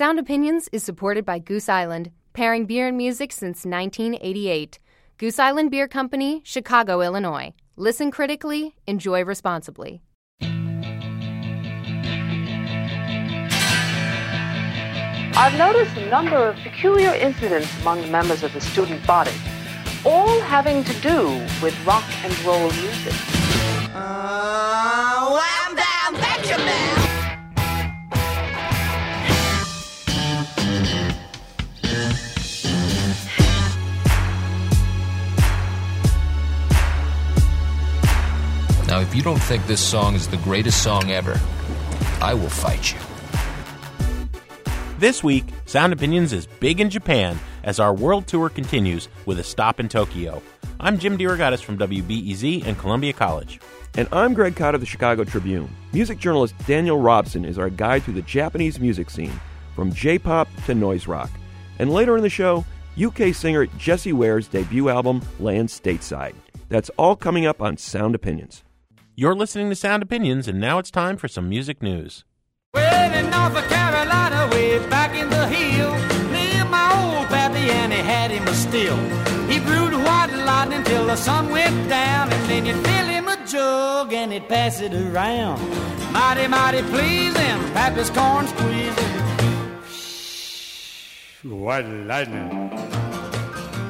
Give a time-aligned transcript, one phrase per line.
[0.00, 4.78] Sound Opinions is supported by Goose Island, pairing beer and music since 1988.
[5.18, 7.52] Goose Island Beer Company, Chicago, Illinois.
[7.76, 10.00] Listen critically, enjoy responsibly.
[15.36, 19.34] I've noticed a number of peculiar incidents among the members of the student body,
[20.06, 23.12] all having to do with rock and roll music.
[23.94, 26.56] Uh, wham bam, betcha
[38.90, 41.40] Now, if you don't think this song is the greatest song ever,
[42.20, 42.98] I will fight you.
[44.98, 49.44] This week, Sound Opinions is big in Japan as our world tour continues with a
[49.44, 50.42] stop in Tokyo.
[50.80, 53.60] I'm Jim DeRogatis from WBEZ and Columbia College.
[53.96, 55.70] And I'm Greg Kot of the Chicago Tribune.
[55.92, 59.38] Music journalist Daniel Robson is our guide through the Japanese music scene,
[59.76, 61.30] from J pop to noise rock.
[61.78, 62.64] And later in the show,
[63.00, 66.34] UK singer Jessie Ware's debut album, Land Stateside.
[66.68, 68.64] That's all coming up on Sound Opinions.
[69.16, 72.24] You're listening to Sound Opinions, and now it's time for some music news.
[72.72, 75.90] Well, in North Carolina, way back in the hill,
[76.30, 78.96] lived my old pappy, and he had him a still.
[79.48, 83.46] He brewed white lightning till the sun went down, and then you'd fill him a
[83.46, 85.60] jug and he'd pass it around.
[86.12, 89.20] Mighty, mighty pleasing, pappy's corn squeezing.
[91.60, 92.70] White lightning.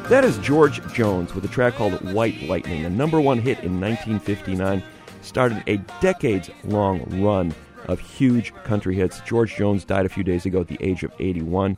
[0.08, 3.80] That is George Jones with a track called White Lightning, a number one hit in
[3.80, 4.82] 1959
[5.22, 7.54] started a decades long run
[7.86, 9.20] of huge country hits.
[9.20, 11.76] George Jones died a few days ago at the age of 81.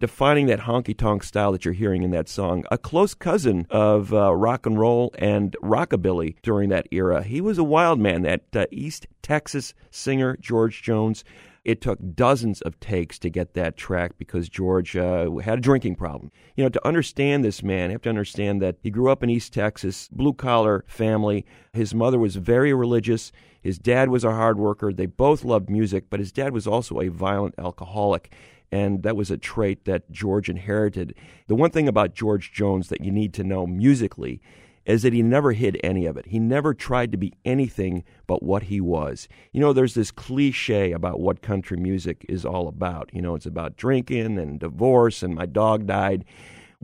[0.00, 4.12] Defining that honky tonk style that you're hearing in that song, a close cousin of
[4.12, 7.22] uh, rock and roll and rockabilly during that era.
[7.22, 11.22] He was a wild man, that uh, East Texas singer, George Jones.
[11.64, 15.94] It took dozens of takes to get that track because George uh, had a drinking
[15.94, 16.32] problem.
[16.56, 19.30] You know, to understand this man, you have to understand that he grew up in
[19.30, 21.46] East Texas, blue collar family.
[21.72, 23.30] His mother was very religious.
[23.60, 24.92] His dad was a hard worker.
[24.92, 28.32] They both loved music, but his dad was also a violent alcoholic
[28.72, 31.14] and that was a trait that George inherited.
[31.46, 34.40] The one thing about George Jones that you need to know musically
[34.84, 36.26] is that he never hid any of it.
[36.26, 39.28] He never tried to be anything but what he was.
[39.52, 43.10] You know, there's this cliche about what country music is all about.
[43.12, 46.24] You know, it's about drinking and divorce and my dog died.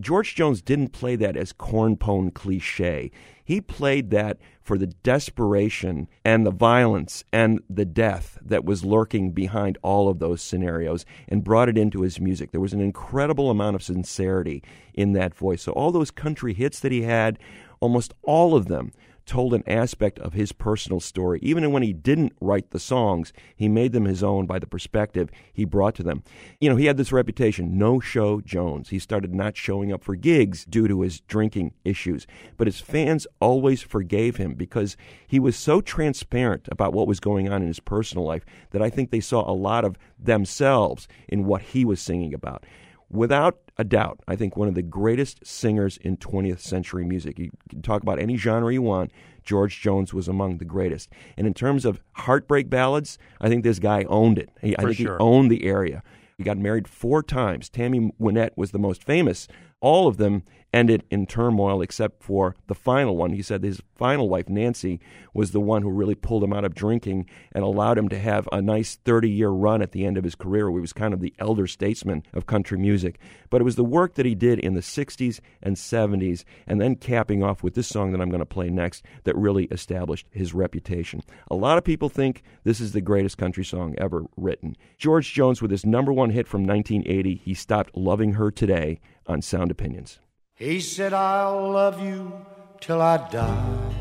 [0.01, 3.11] George Jones didn't play that as cornpone cliche.
[3.45, 9.33] He played that for the desperation and the violence and the death that was lurking
[9.33, 12.53] behind all of those scenarios and brought it into his music.
[12.53, 14.63] There was an incredible amount of sincerity
[14.95, 15.63] in that voice.
[15.63, 17.39] So, all those country hits that he had
[17.81, 18.93] almost all of them
[19.29, 21.39] told an aspect of his personal story.
[21.43, 25.31] Even when he didn't write the songs, he made them his own by the perspective
[25.53, 26.23] he brought to them.
[26.61, 28.89] You know, he had this reputation, no show Jones.
[28.89, 32.27] He started not showing up for gigs due to his drinking issues.
[32.57, 34.97] But his fans always forgave him because
[35.27, 38.89] he was so transparent about what was going on in his personal life that I
[38.89, 42.65] think they saw a lot of themselves in what he was singing about
[43.11, 47.39] without a doubt, I think one of the greatest singers in 20th century music.
[47.39, 49.13] You can talk about any genre you want.
[49.45, 51.09] George Jones was among the greatest.
[51.37, 54.51] And in terms of heartbreak ballads, I think this guy owned it.
[54.61, 55.17] He, I think sure.
[55.17, 56.03] he owned the area.
[56.37, 57.69] He got married four times.
[57.69, 59.49] Tammy Wynette was the most famous.
[59.81, 60.43] All of them
[60.73, 63.33] ended in turmoil except for the final one.
[63.33, 65.01] He said his final wife, Nancy,
[65.33, 68.49] was the one who really pulled him out of drinking and allowed him to have
[68.53, 70.71] a nice 30 year run at the end of his career.
[70.71, 73.19] He was kind of the elder statesman of country music.
[73.51, 76.97] But it was the work that he did in the 60s and 70s, and then
[76.97, 80.53] capping off with this song that I'm going to play next that really established his
[80.55, 81.23] reputation.
[81.51, 84.77] A lot of people think this is the greatest country song ever written.
[84.99, 89.41] George Jones, with his number one hit from 1980, He Stopped Loving Her Today on
[89.41, 90.19] Sound Opinions.
[90.59, 92.33] He said, I'll love you
[92.81, 93.95] till I die.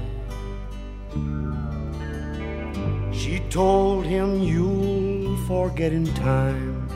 [3.13, 6.89] She told him, You'll forget in time.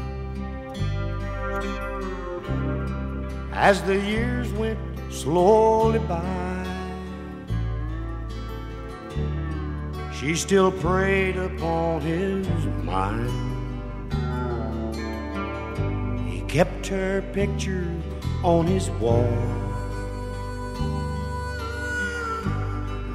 [3.54, 4.80] As the years went
[5.12, 6.66] slowly by,
[10.12, 12.48] she still preyed upon his
[12.84, 13.30] mind.
[16.28, 17.86] He kept her picture
[18.44, 19.28] on his wall.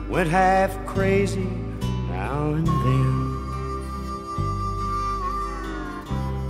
[0.09, 1.49] Went half crazy
[2.09, 3.37] now and then.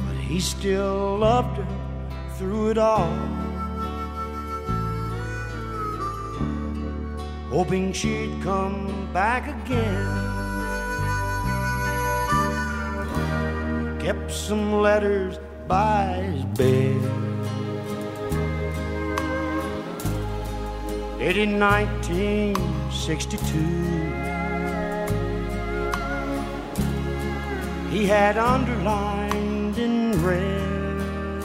[0.07, 1.67] But he still loved her
[2.37, 3.17] through it all.
[7.51, 10.07] Hoping she'd come back again.
[13.99, 17.36] Kept some letters by his bed.
[21.27, 23.59] It in 1962.
[27.91, 31.43] He had underlined in red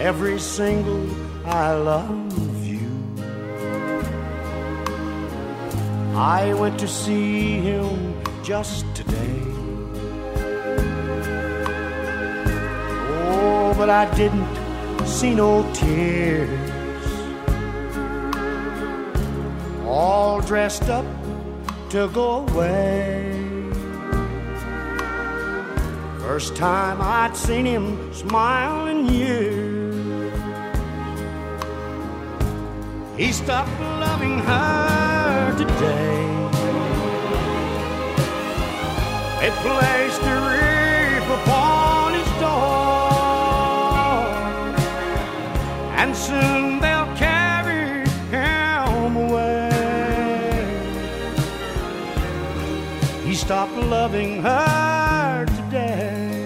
[0.00, 1.06] every single
[1.44, 2.88] I love you.
[6.16, 9.42] I went to see him just today.
[13.28, 14.61] Oh, but I didn't
[15.06, 16.70] see no tears.
[19.86, 21.06] All dressed up
[21.90, 23.42] to go away.
[26.20, 29.82] First time I'd seen him smile in years.
[33.16, 36.32] He stopped loving her today.
[39.40, 40.51] They placed a
[53.92, 56.38] loving her today.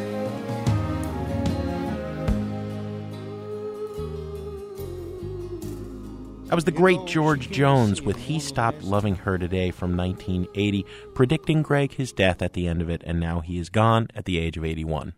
[6.46, 10.84] That was the great George Jones with He Stopped Loving Her Today from 1980,
[11.14, 14.24] predicting Greg his death at the end of it, and now he is gone at
[14.24, 15.12] the age of 81.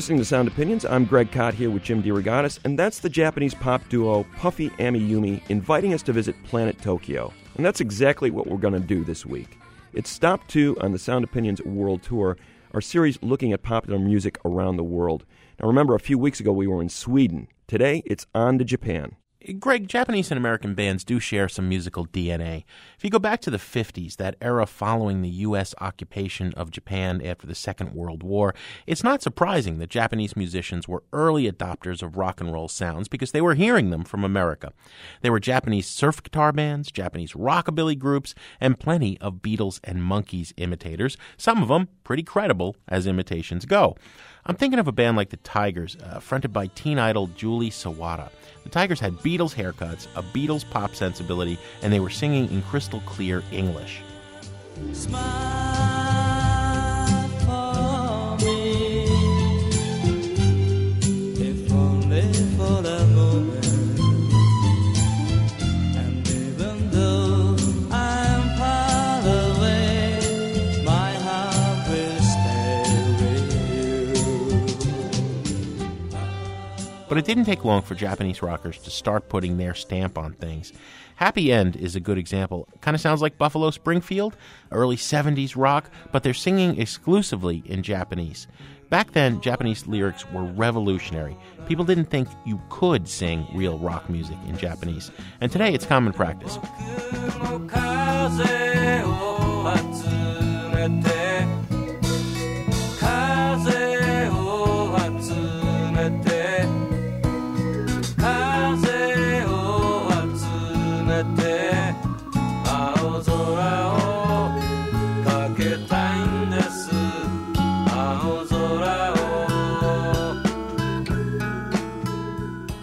[0.00, 0.86] Listening to Sound Opinions.
[0.86, 5.42] I'm Greg Kot here with Jim DeRogatis, and that's the Japanese pop duo Puffy Amiyumi
[5.50, 7.30] inviting us to visit Planet Tokyo.
[7.56, 9.58] And that's exactly what we're going to do this week.
[9.92, 12.38] It's stop two on the Sound Opinions World Tour,
[12.72, 15.26] our series looking at popular music around the world.
[15.60, 17.48] Now, remember, a few weeks ago we were in Sweden.
[17.66, 19.16] Today, it's on to Japan.
[19.58, 22.64] Greg, Japanese and American bands do share some musical DNA.
[22.98, 25.74] If you go back to the 50s, that era following the U.S.
[25.80, 28.54] occupation of Japan after the Second World War,
[28.86, 33.32] it's not surprising that Japanese musicians were early adopters of rock and roll sounds because
[33.32, 34.74] they were hearing them from America.
[35.22, 40.52] There were Japanese surf guitar bands, Japanese rockabilly groups, and plenty of Beatles and Monkees
[40.58, 43.96] imitators, some of them pretty credible as imitations go.
[44.46, 48.30] I'm thinking of a band like the Tigers, uh, fronted by teen idol Julie Sawada.
[48.64, 53.00] The Tigers had Beatles haircuts, a Beatles pop sensibility, and they were singing in crystal
[53.00, 54.00] clear English.
[77.10, 80.72] But it didn't take long for Japanese rockers to start putting their stamp on things.
[81.16, 82.68] Happy End is a good example.
[82.82, 84.36] Kind of sounds like Buffalo Springfield,
[84.70, 88.46] early 70s rock, but they're singing exclusively in Japanese.
[88.90, 91.36] Back then, Japanese lyrics were revolutionary.
[91.66, 95.10] People didn't think you could sing real rock music in Japanese.
[95.40, 96.58] And today it's common practice.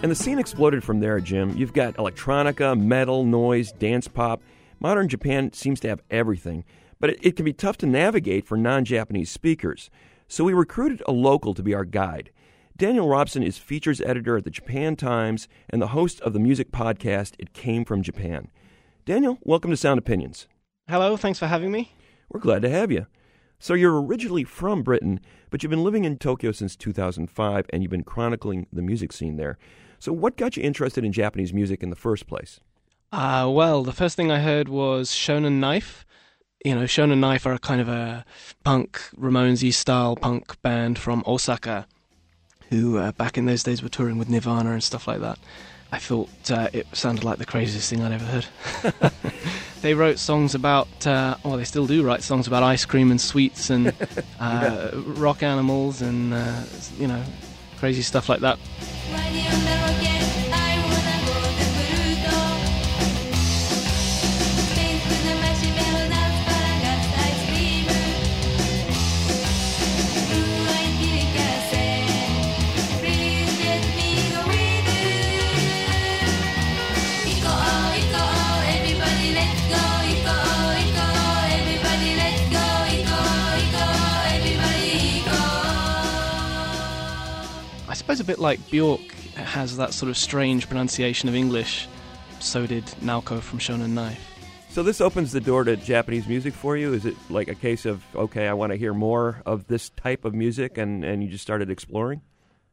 [0.00, 1.56] And the scene exploded from there, Jim.
[1.56, 4.40] You've got electronica, metal, noise, dance pop.
[4.78, 6.64] Modern Japan seems to have everything,
[7.00, 9.90] but it, it can be tough to navigate for non Japanese speakers.
[10.28, 12.30] So we recruited a local to be our guide.
[12.76, 16.70] Daniel Robson is features editor at the Japan Times and the host of the music
[16.70, 18.52] podcast It Came from Japan.
[19.04, 20.46] Daniel, welcome to Sound Opinions.
[20.88, 21.92] Hello, thanks for having me.
[22.28, 23.06] We're glad to have you.
[23.58, 25.18] So you're originally from Britain,
[25.50, 29.36] but you've been living in Tokyo since 2005 and you've been chronicling the music scene
[29.36, 29.58] there.
[29.98, 32.60] So what got you interested in Japanese music in the first place?
[33.10, 36.04] Uh, well, the first thing I heard was Shonen Knife.
[36.64, 38.24] You know, Shonen Knife are a kind of a
[38.64, 41.86] punk, Ramonesy style punk band from Osaka,
[42.68, 45.38] who uh, back in those days were touring with Nirvana and stuff like that.
[45.90, 49.12] I thought uh, it sounded like the craziest thing I'd ever heard.
[49.80, 53.18] they wrote songs about, uh, well, they still do write songs about ice cream and
[53.20, 53.94] sweets and
[54.40, 56.62] uh, rock animals and, uh,
[56.98, 57.22] you know,
[57.78, 58.58] crazy stuff like that.
[88.08, 91.86] Suppose a bit like Bjork has that sort of strange pronunciation of English.
[92.40, 94.34] So did Naoko from Shonen Knife.
[94.70, 96.94] So this opens the door to Japanese music for you.
[96.94, 100.24] Is it like a case of okay, I want to hear more of this type
[100.24, 102.22] of music, and and you just started exploring?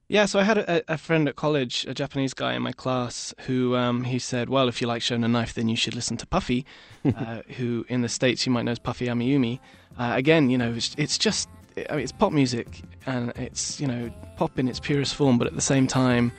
[0.07, 3.33] Yeah, so I had a, a friend at college, a Japanese guy in my class,
[3.45, 6.25] who um, he said, "Well, if you like Shonen Knife, then you should listen to
[6.25, 6.65] Puffy,
[7.05, 9.59] uh, who in the states you might know as Puffy Amiyumi."
[9.99, 13.87] Uh, again, you know, it's, it's just I mean, it's pop music, and it's you
[13.87, 16.31] know pop in its purest form, but at the same time,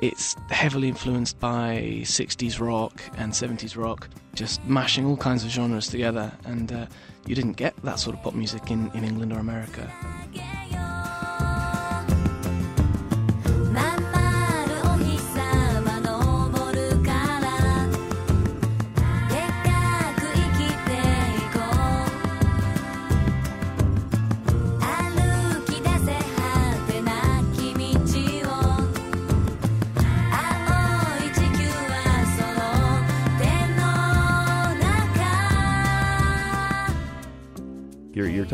[0.00, 5.88] it's heavily influenced by 60s rock and 70s rock, just mashing all kinds of genres
[5.88, 6.32] together.
[6.44, 6.86] And uh,
[7.26, 9.90] you didn't get that sort of pop music in, in England or America.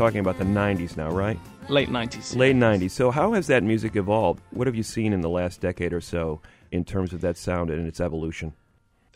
[0.01, 1.39] Talking about the 90s now, right?
[1.69, 2.35] Late 90s.
[2.35, 2.89] Late 90s.
[2.89, 4.41] So, how has that music evolved?
[4.49, 6.41] What have you seen in the last decade or so
[6.71, 8.53] in terms of that sound and its evolution?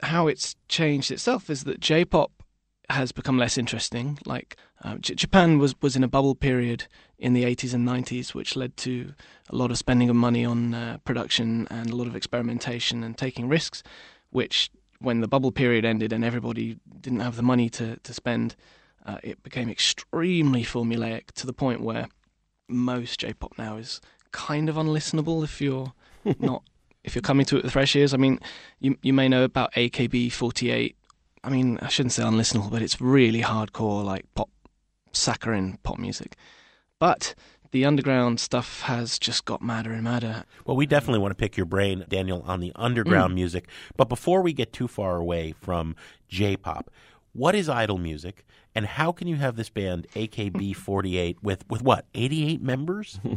[0.04, 2.32] How it's changed itself is that J pop
[2.92, 4.20] has become less interesting.
[4.28, 6.86] Like, uh, J- Japan was, was in a bubble period
[7.18, 9.16] in the 80s and 90s, which led to
[9.50, 13.18] a lot of spending of money on uh, production and a lot of experimentation and
[13.18, 13.82] taking risks,
[14.30, 18.56] which, when the bubble period ended and everybody didn't have the money to, to spend,
[19.06, 22.08] uh, it became extremely formulaic to the point where
[22.68, 25.94] most J-pop now is kind of unlistenable if you're
[26.40, 26.64] not
[27.04, 28.14] if you're coming to it with fresh ears.
[28.14, 28.40] I mean,
[28.80, 30.96] you you may know about AKB48.
[31.44, 34.50] I mean, I shouldn't say unlistenable, but it's really hardcore like pop
[35.12, 36.36] saccharine pop music.
[37.00, 37.36] But
[37.72, 40.46] the underground stuff has just got madder and madder.
[40.66, 43.36] Well, we definitely want to pick your brain, Daniel, on the underground Mm.
[43.36, 43.68] music.
[43.98, 45.96] But before we get too far away from
[46.30, 46.90] J pop,
[47.34, 48.46] what is idol music?
[48.76, 53.20] And how can you have this band AKB48 with with what eighty eight members?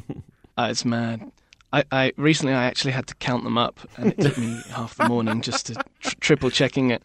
[0.56, 1.30] Uh, it's mad.
[1.72, 4.96] I, I recently I actually had to count them up, and it took me half
[4.96, 7.04] the morning just to tr- triple checking it.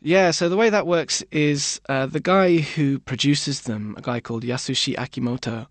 [0.00, 4.20] Yeah, so the way that works is uh, the guy who produces them, a guy
[4.20, 5.66] called Yasushi Akimoto,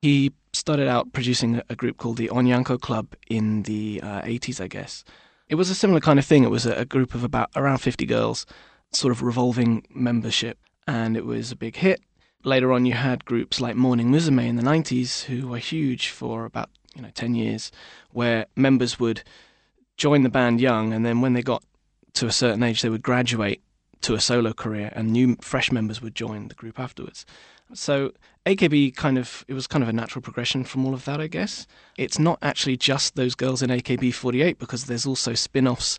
[0.00, 4.58] he started out producing a, a group called the Onyanko Club in the uh, 80s,
[4.58, 5.04] I guess.
[5.50, 6.42] It was a similar kind of thing.
[6.42, 8.46] It was a, a group of about around 50 girls,
[8.92, 12.00] sort of revolving membership, and it was a big hit.
[12.44, 16.44] Later on, you had groups like Morning Musume in the 90s, who were huge for
[16.44, 17.70] about you know 10 years,
[18.12, 19.22] where members would
[19.96, 21.62] join the band young, and then when they got
[22.14, 23.62] to a certain age, they would graduate
[24.02, 27.24] to a solo career, and new fresh members would join the group afterwards.
[27.74, 28.12] So
[28.44, 31.26] AKB kind of it was kind of a natural progression from all of that, I
[31.26, 31.66] guess.
[31.96, 35.98] It's not actually just those girls in AKB48 because there's also spin-offs.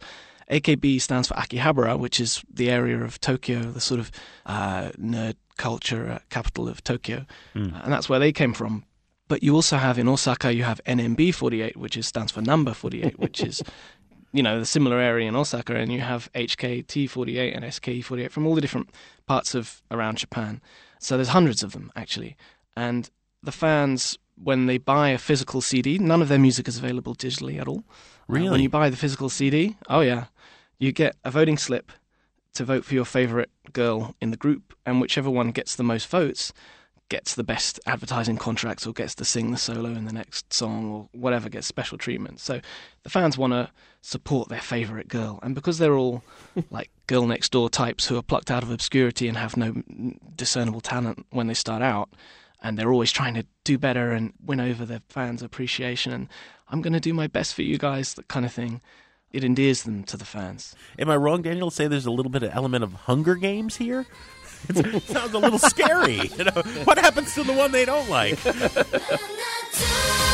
[0.51, 4.11] AKB stands for Akihabara, which is the area of Tokyo, the sort of
[4.45, 7.69] uh, nerd culture uh, capital of Tokyo, Hmm.
[7.83, 8.83] and that's where they came from.
[9.27, 13.17] But you also have in Osaka, you have NMB48, which is stands for number 48,
[13.19, 13.61] which is
[14.33, 18.55] you know the similar area in Osaka, and you have HKT48 and SKE48 from all
[18.55, 18.89] the different
[19.27, 20.61] parts of around Japan.
[20.99, 22.35] So there's hundreds of them actually,
[22.75, 23.09] and
[23.41, 27.59] the fans when they buy a physical CD, none of their music is available digitally
[27.61, 27.83] at all.
[27.87, 27.93] Uh,
[28.33, 28.49] Really?
[28.49, 30.25] when you buy the physical CD, oh yeah,
[30.79, 31.91] you get a voting slip
[32.53, 36.07] to vote for your favorite girl in the group, and whichever one gets the most
[36.07, 36.53] votes
[37.09, 40.89] gets the best advertising contracts or gets to sing the solo in the next song
[40.89, 42.39] or whatever gets special treatment.
[42.39, 42.61] So
[43.03, 43.69] the fans want to
[44.01, 46.23] support their favorite girl, and because they're all
[46.71, 49.83] like girl next door types who are plucked out of obscurity and have no
[50.35, 52.09] discernible talent when they start out,
[52.61, 56.27] and they're always trying to do better and win over their fans' appreciation, and
[56.69, 58.81] I'm going to do my best for you guys, that kind of thing.
[59.33, 60.75] It endears them to the fans.
[60.99, 63.75] Am I wrong, Daniel, to say there's a little bit of element of Hunger Games
[63.75, 64.05] here?
[64.69, 66.29] It sounds a little scary.
[66.37, 68.39] You know, what happens to the one they don't like?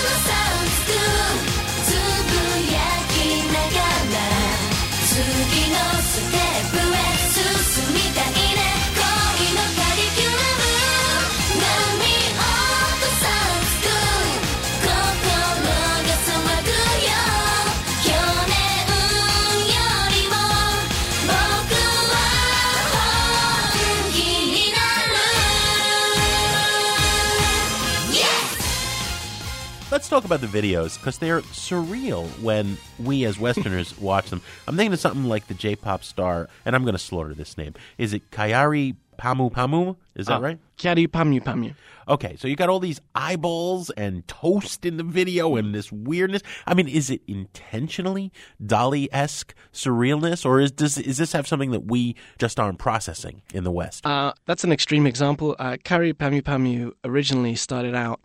[30.10, 34.42] talk about the videos because they're surreal when we as Westerners watch them.
[34.68, 37.75] I'm thinking of something like the J-pop star, and I'm going to slaughter this name.
[37.98, 39.98] Is it Kayari Pamu Pamu?
[40.16, 40.60] Is that Ah, right?
[40.78, 41.75] Kyari Pamu Pamu.
[42.08, 46.42] Okay, so you got all these eyeballs and toast in the video and this weirdness.
[46.66, 48.32] I mean, is it intentionally
[48.66, 53.63] Dali-esque surrealness, or is does is this have something that we just aren't processing in
[53.63, 54.06] the West?
[54.08, 55.56] Uh, that's an extreme example.
[55.60, 58.22] Uh, Kyari Pamu Pamu originally started out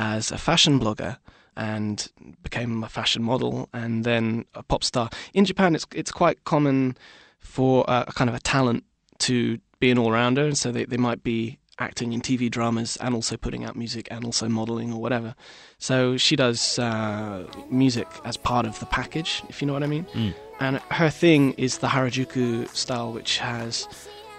[0.00, 1.18] as a fashion blogger
[1.58, 2.08] and
[2.42, 5.10] became a fashion model and then a pop star.
[5.34, 6.96] In Japan, it's it's quite common
[7.40, 8.84] for uh, a kind of a talent
[9.18, 12.96] to be an all rounder, and so they, they might be acting in TV dramas
[13.00, 15.34] and also putting out music and also modeling or whatever.
[15.78, 19.86] So she does uh, music as part of the package, if you know what I
[19.86, 20.06] mean.
[20.60, 23.86] And her thing is the Harajuku style, which has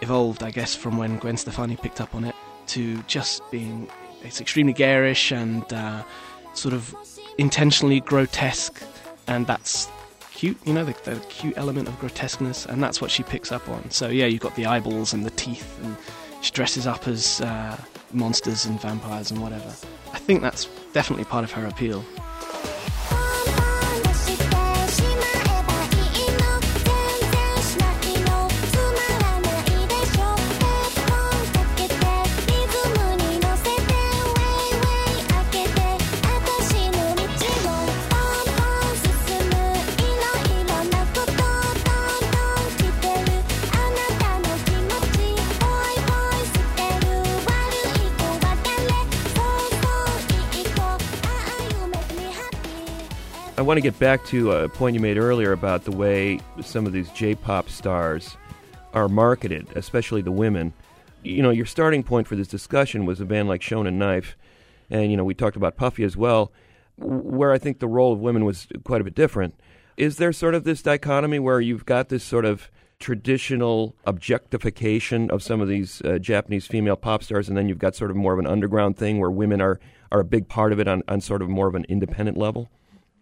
[0.02, 2.36] evolved, I guess, from when Gwen Stefani picked up on it
[2.68, 3.90] to just being
[4.22, 6.04] it's extremely garish and uh,
[6.54, 6.94] sort of
[7.40, 8.82] intentionally grotesque,
[9.28, 9.90] and that's
[10.34, 13.68] cute, you know, the, the cute element of grotesqueness, and that's what she picks up
[13.70, 13.90] on.
[13.90, 15.96] So yeah, you've got the eyeballs and the teeth, and
[16.42, 17.78] she dresses up as uh,
[18.12, 19.74] monsters and vampires and whatever.
[20.14, 22.04] I think that's definitely part of her appeal.
[53.70, 56.92] Want to get back to a point you made earlier about the way some of
[56.92, 58.36] these J-pop stars
[58.96, 60.74] are marketed, especially the women.
[61.22, 64.36] You know, your starting point for this discussion was a band like Shonen Knife,
[64.90, 66.52] and you know we talked about Puffy as well,
[66.98, 69.54] where I think the role of women was quite a bit different.
[69.98, 75.44] Is there sort of this dichotomy where you've got this sort of traditional objectification of
[75.44, 78.34] some of these uh, Japanese female pop stars, and then you've got sort of more
[78.34, 79.80] of an underground thing where women are,
[80.12, 82.68] are a big part of it on, on sort of more of an independent level?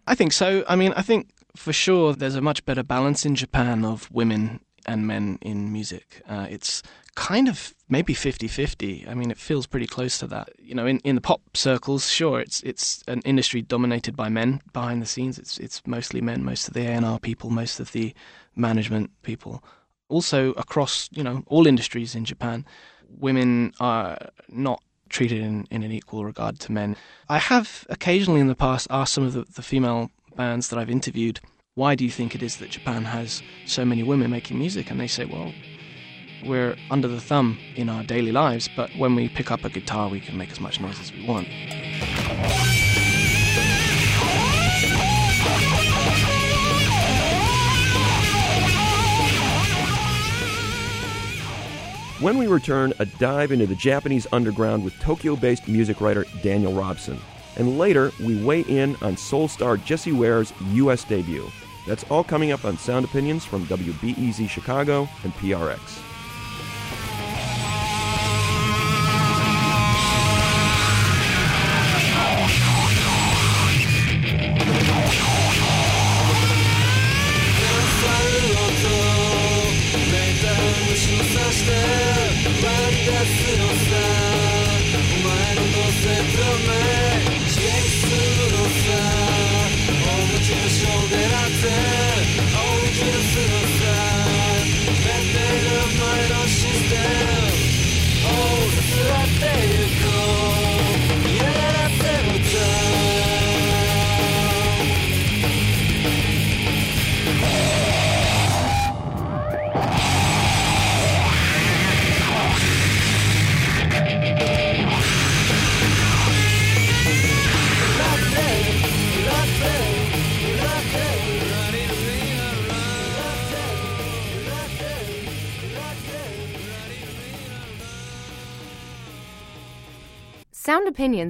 [0.08, 0.64] I think so.
[0.66, 4.60] I mean, I think for sure there's a much better balance in Japan of women
[4.86, 6.22] and men in music.
[6.26, 6.82] Uh, it's
[7.14, 9.06] kind of maybe 50-50.
[9.06, 10.48] I mean, it feels pretty close to that.
[10.58, 14.62] You know, in, in the pop circles, sure, it's it's an industry dominated by men
[14.72, 15.38] behind the scenes.
[15.38, 18.14] It's it's mostly men, most of the A&R people, most of the
[18.56, 19.62] management people.
[20.08, 22.64] Also across, you know, all industries in Japan,
[23.10, 24.16] women are
[24.48, 26.96] not treated in, in an equal regard to men.
[27.28, 30.90] I have occasionally in the past asked some of the, the female bands that I've
[30.90, 31.40] interviewed,
[31.74, 34.90] why do you think it is that Japan has so many women making music?
[34.90, 35.52] And they say, well,
[36.44, 40.08] we're under the thumb in our daily lives, but when we pick up a guitar,
[40.08, 41.48] we can make as much noise as we want.
[52.20, 56.72] When we return, a dive into the Japanese underground with Tokyo based music writer Daniel
[56.72, 57.20] Robson.
[57.54, 61.04] And later, we weigh in on soul star Jessie Ware's U.S.
[61.04, 61.48] debut.
[61.86, 65.78] That's all coming up on Sound Opinions from WBEZ Chicago and PRX.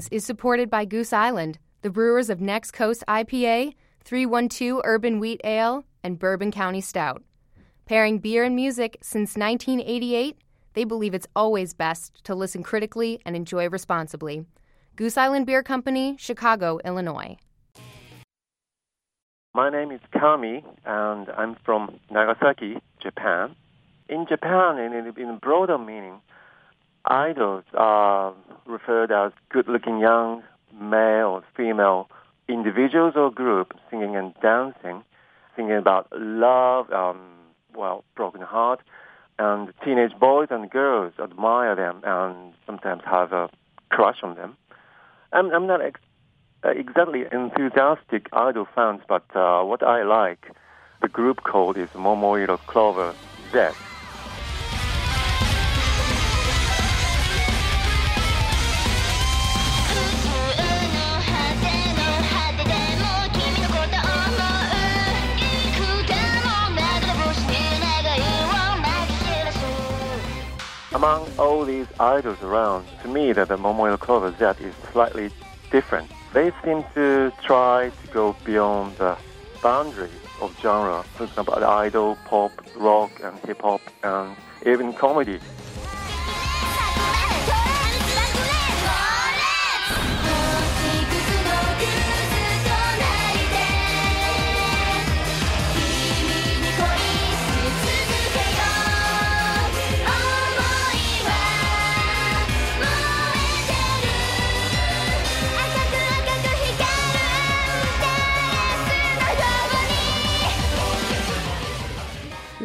[0.07, 5.85] Is supported by Goose Island, the brewers of Next Coast IPA, 312 Urban Wheat Ale,
[6.05, 7.25] and Bourbon County Stout.
[7.87, 10.37] Pairing beer and music since 1988,
[10.75, 14.47] they believe it's always best to listen critically and enjoy responsibly.
[14.95, 17.37] Goose Island Beer Company, Chicago, Illinois.
[19.55, 23.57] My name is Kami, and I'm from Nagasaki, Japan.
[24.09, 26.21] In Japan, in, in a broader meaning,
[27.11, 28.35] idols are
[28.66, 30.42] referred as good-looking young
[30.79, 32.09] male or female
[32.49, 35.03] individuals or groups singing and dancing,
[35.57, 37.21] singing about love, um,
[37.75, 38.81] well, broken heart,
[39.38, 43.49] and teenage boys and girls admire them and sometimes have a
[43.90, 44.57] crush on them.
[45.33, 46.01] I'm, I'm not ex-
[46.64, 50.51] exactly enthusiastic idol fans, but uh, what I like,
[51.01, 53.16] the group called is Momoiro Clover
[53.53, 53.98] Z.「
[70.94, 75.31] Among all these idols around, to me, that the Momoiro Clover Z is slightly
[75.70, 76.11] different.
[76.33, 79.18] They seem to try to go beyond the
[79.62, 81.05] boundaries of genre.
[81.16, 84.35] For example, idol, pop, rock, and hip hop, and
[84.66, 85.40] even comedy.「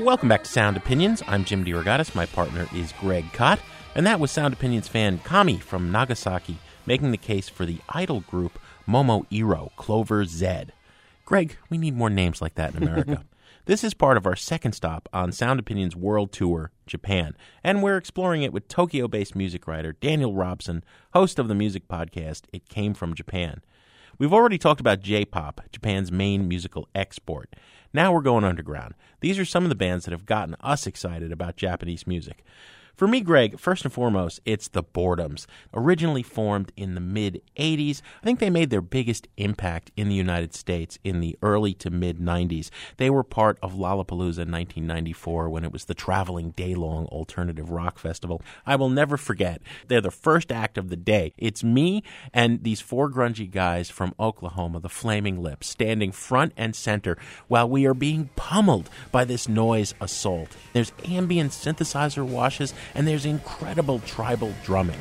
[0.03, 1.23] Welcome back to Sound Opinions.
[1.27, 2.13] I'm Jim DeRogatis.
[2.13, 3.61] My partner is Greg Kot.
[3.95, 8.19] And that was Sound Opinions fan Kami from Nagasaki making the case for the idol
[8.19, 10.65] group Momo Iro, Clover Z.
[11.23, 13.23] Greg, we need more names like that in America.
[13.65, 17.33] this is part of our second stop on Sound Opinions World Tour, Japan.
[17.63, 21.87] And we're exploring it with Tokyo based music writer Daniel Robson, host of the music
[21.87, 23.61] podcast It Came From Japan.
[24.19, 27.55] We've already talked about J pop, Japan's main musical export.
[27.93, 28.95] Now we're going underground.
[29.19, 32.43] These are some of the bands that have gotten us excited about Japanese music.
[32.95, 35.47] For me, Greg, first and foremost, it's the Boredoms.
[35.73, 40.15] Originally formed in the mid 80s, I think they made their biggest impact in the
[40.15, 42.69] United States in the early to mid 90s.
[42.97, 47.71] They were part of Lollapalooza in 1994 when it was the traveling day long alternative
[47.71, 48.43] rock festival.
[48.63, 49.63] I will never forget.
[49.87, 51.33] They're the first act of the day.
[51.35, 56.75] It's me and these four grungy guys from Oklahoma, the Flaming Lips, standing front and
[56.75, 60.55] center while we are being pummeled by this noise assault.
[60.73, 64.99] There's ambient synthesizer washes and there's incredible tribal drumming.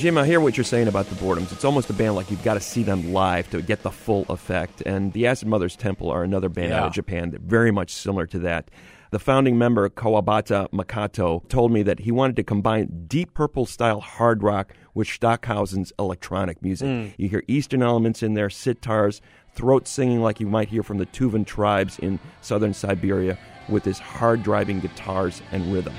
[0.00, 1.52] Jim, I hear what you're saying about the Boredoms.
[1.52, 4.24] It's almost a band like you've got to see them live to get the full
[4.30, 4.80] effect.
[4.86, 8.24] And the Acid Mothers Temple are another band out of Japan that very much similar
[8.28, 8.70] to that.
[9.10, 14.00] The founding member, Kawabata Makoto, told me that he wanted to combine Deep Purple style
[14.00, 16.88] hard rock with Stockhausen's electronic music.
[16.88, 17.08] Hmm.
[17.18, 19.20] You hear Eastern elements in there, sitars,
[19.54, 23.36] throat singing like you might hear from the Tuvan tribes in southern Siberia,
[23.68, 25.94] with this hard driving guitars and rhythm.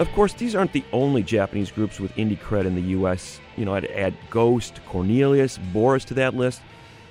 [0.00, 3.38] Of course, these aren't the only Japanese groups with indie cred in the U.S.
[3.58, 6.62] You know, I'd add Ghost, Cornelius, Boris to that list.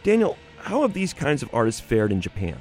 [0.01, 2.59] Daniel, how have these kinds of artists fared in Japan?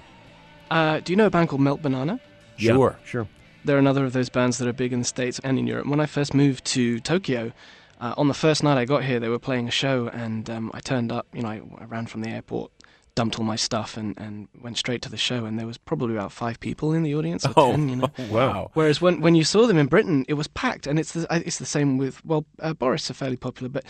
[0.71, 2.21] Uh, do you know a band called Melt Banana?
[2.59, 2.99] Yeah, Sure.
[3.05, 3.29] sure.
[3.65, 5.87] They're another of those bands that are big in the States and in Europe.
[5.87, 7.53] When I first moved to Tokyo,
[7.99, 10.71] uh, on the first night I got here, they were playing a show, and um,
[10.75, 11.27] I turned up.
[11.33, 12.71] You know, I, I ran from the airport,
[13.19, 15.45] dumped all my stuff, and, and went straight to the show.
[15.45, 17.89] And there was probably about five people in the audience, Oh, ten.
[17.89, 18.11] You know.
[18.31, 18.71] wow.
[18.75, 21.59] Whereas when, when you saw them in Britain, it was packed, and it's the it's
[21.59, 23.85] the same with well, uh, Boris are fairly popular, but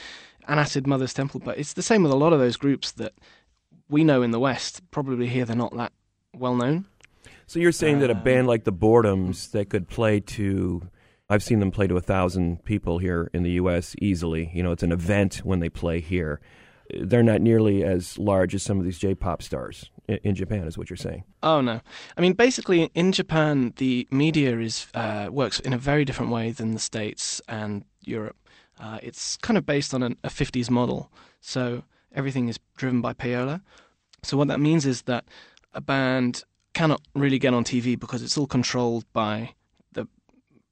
[0.47, 3.13] and Acid Mother's Temple, but it's the same with a lot of those groups that
[3.91, 4.81] we know in the West.
[4.91, 5.93] Probably here they're not that
[6.35, 6.87] well known.
[7.47, 10.89] So you're saying that a band like the Boredoms that could play to
[11.29, 13.95] I've seen them play to a thousand people here in the U.S.
[14.01, 14.51] easily.
[14.55, 16.41] You know, it's an event when they play here.
[16.95, 20.89] They're not nearly as large as some of these J-pop stars in, Japan, is what
[20.89, 21.25] you're saying.
[21.43, 21.81] Oh no!
[22.17, 26.51] I mean, basically, in Japan, the media is uh, works in a very different way
[26.51, 28.37] than the states and Europe.
[28.81, 31.83] Uh, it's kind of based on an, a 50s model, so
[32.15, 33.61] everything is driven by payola.
[34.23, 35.25] So what that means is that
[35.75, 39.55] a band cannot really get on TV because it's all controlled by
[39.93, 40.07] the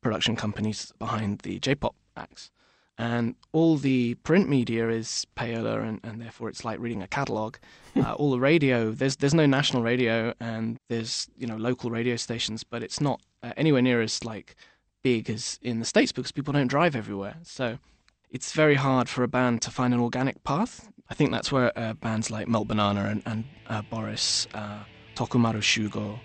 [0.00, 2.50] production companies behind the J-pop acts.
[2.98, 7.56] And all the print media is payola, and, and therefore it's like reading a catalog.
[7.96, 12.16] uh, all the radio, there's there's no national radio, and there's you know local radio
[12.16, 14.56] stations, but it's not uh, anywhere near as like
[15.02, 17.36] big as in the states because people don't drive everywhere.
[17.42, 17.78] So
[18.30, 20.88] it's very hard for a band to find an organic path.
[21.08, 24.80] I think that's where uh, bands like Melt Banana and, and uh, Boris, uh,
[25.14, 26.18] Tokumaru Shugo,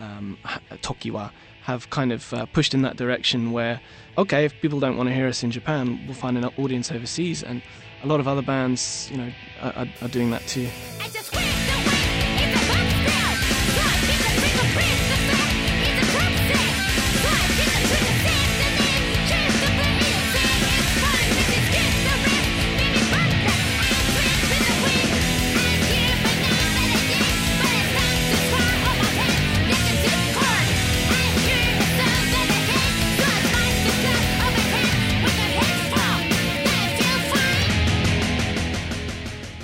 [0.00, 0.38] um,
[0.82, 1.32] Tokiwa
[1.68, 3.78] have kind of uh, pushed in that direction where,
[4.16, 7.42] okay, if people don't want to hear us in Japan, we'll find an audience overseas.
[7.42, 7.60] And
[8.02, 10.66] a lot of other bands, you know, are, are, are doing that too.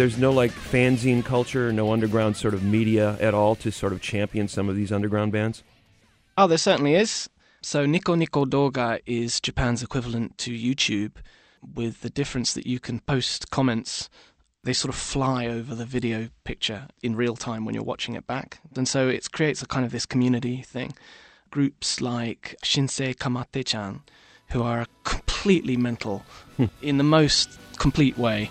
[0.05, 4.03] There's no like fanzine culture, no underground sort of media at all to sort of
[4.03, 5.63] champion some of these underground bands.
[6.37, 7.31] Oh, there certainly is.
[7.63, 11.13] So Nico Nico Doga is Japan's equivalent to YouTube,
[11.75, 14.11] with the difference that you can post comments.
[14.63, 18.27] They sort of fly over the video picture in real time when you're watching it
[18.27, 20.93] back, and so it creates a kind of this community thing.
[21.49, 24.01] Groups like Shinsei Kamattechan,
[24.51, 26.27] who are completely mental,
[26.59, 26.67] hmm.
[26.83, 28.51] in the most complete way,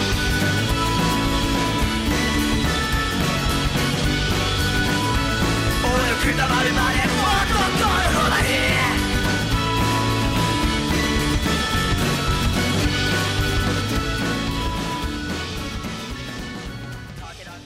[6.20, 8.76] くたばるまでもっとどれほどいい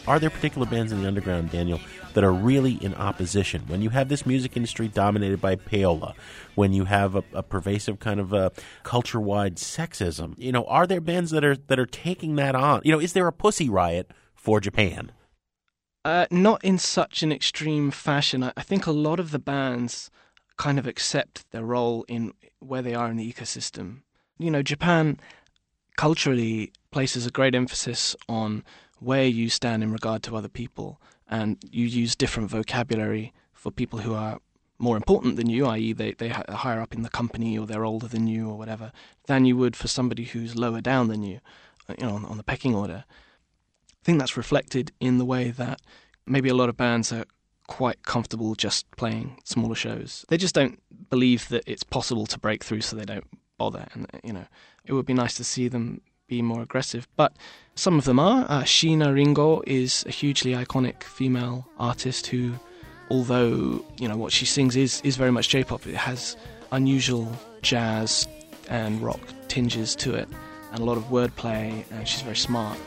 [0.07, 1.79] Are there particular bands in the underground, Daniel,
[2.15, 3.63] that are really in opposition?
[3.69, 6.15] When you have this music industry dominated by payola,
[6.57, 8.51] when you have a, a pervasive kind of uh,
[8.83, 12.81] culture-wide sexism, you know, are there bands that are that are taking that on?
[12.83, 15.13] You know, is there a pussy riot for Japan?
[16.06, 18.44] Uh, not in such an extreme fashion.
[18.44, 20.12] I, I think a lot of the bands
[20.56, 24.02] kind of accept their role in where they are in the ecosystem.
[24.38, 25.20] You know, Japan
[25.98, 28.64] culturally places a great emphasis on
[29.00, 34.00] where you stand in regard to other people, and you use different vocabulary for people
[34.00, 34.40] who are
[34.78, 37.84] more important than you, i.e., they they are higher up in the company or they're
[37.84, 38.92] older than you or whatever,
[39.26, 41.40] than you would for somebody who's lower down than you,
[41.90, 43.06] uh, you know, on, on the pecking order.
[44.06, 45.82] I think that's reflected in the way that
[46.28, 47.26] maybe a lot of bands are
[47.66, 50.24] quite comfortable just playing smaller shows.
[50.30, 53.26] They just don't believe that it's possible to break through, so they don't
[53.58, 53.88] bother.
[53.94, 54.46] And you know,
[54.86, 57.36] it would be nice to see them be more aggressive, but
[57.74, 58.46] some of them are.
[58.48, 62.54] Uh, Sheena Ringo is a hugely iconic female artist who,
[63.10, 66.38] although you know what she sings is is very much J-pop, it has
[66.72, 67.32] unusual
[67.64, 68.28] jazz
[68.70, 70.30] and rock tinges to it,
[70.72, 72.78] and a lot of wordplay, and she's very smart.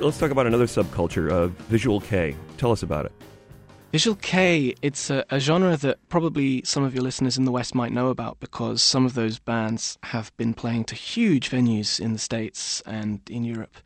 [0.00, 2.34] Let's talk about another subculture, uh, Visual Kei.
[2.56, 3.12] Tell us about it.
[3.92, 7.74] Visual Kei, it's a, a genre that probably some of your listeners in the West
[7.74, 12.14] might know about because some of those bands have been playing to huge venues in
[12.14, 13.76] the States and in Europe.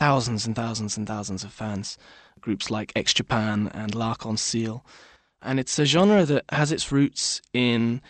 [0.00, 1.96] Thousands and thousands and thousands of fans.
[2.40, 4.84] Groups like X Japan and L'Arc-en-Ciel.
[5.42, 8.00] And it's a genre that has its roots in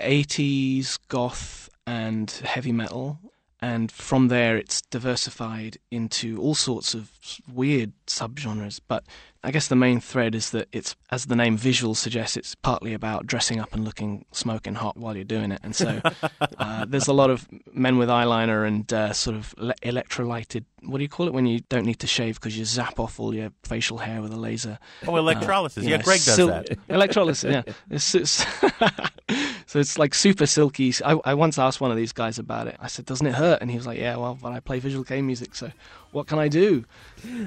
[0.00, 3.18] 80s goth and heavy metal.
[3.62, 7.10] And from there, it's diversified into all sorts of
[7.52, 8.80] weird subgenres.
[8.88, 9.04] But
[9.44, 12.94] I guess the main thread is that it's, as the name visual suggests, it's partly
[12.94, 15.60] about dressing up and looking smoking hot while you're doing it.
[15.62, 16.00] And so
[16.58, 20.64] uh, there's a lot of men with eyeliner and uh, sort of le- electrolyted.
[20.82, 23.20] What do you call it when you don't need to shave because you zap off
[23.20, 24.78] all your facial hair with a laser?
[25.06, 25.84] Oh, electrolysis.
[25.84, 26.78] you yeah, know, Greg does sil- that.
[26.88, 27.62] Electrolysis, yeah.
[27.90, 28.44] It's, it's
[29.70, 30.92] so it's like super silky.
[31.04, 32.76] I, I once asked one of these guys about it.
[32.80, 35.04] I said, "Doesn't it hurt?" And he was like, "Yeah, well, but I play visual
[35.04, 35.70] kei music, so
[36.10, 36.84] what can I do?"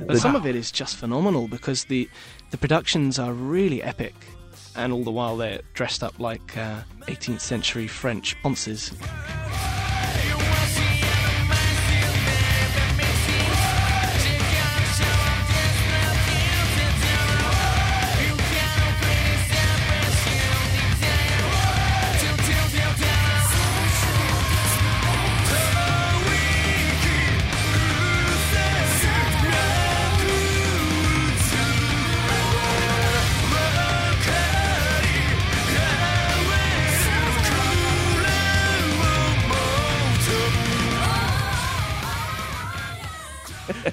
[0.06, 2.10] But some of it is just phenomenal because the
[2.52, 4.16] the productions are really epic,
[4.74, 8.94] and all the while they're dressed up like uh, 18th century French ponces.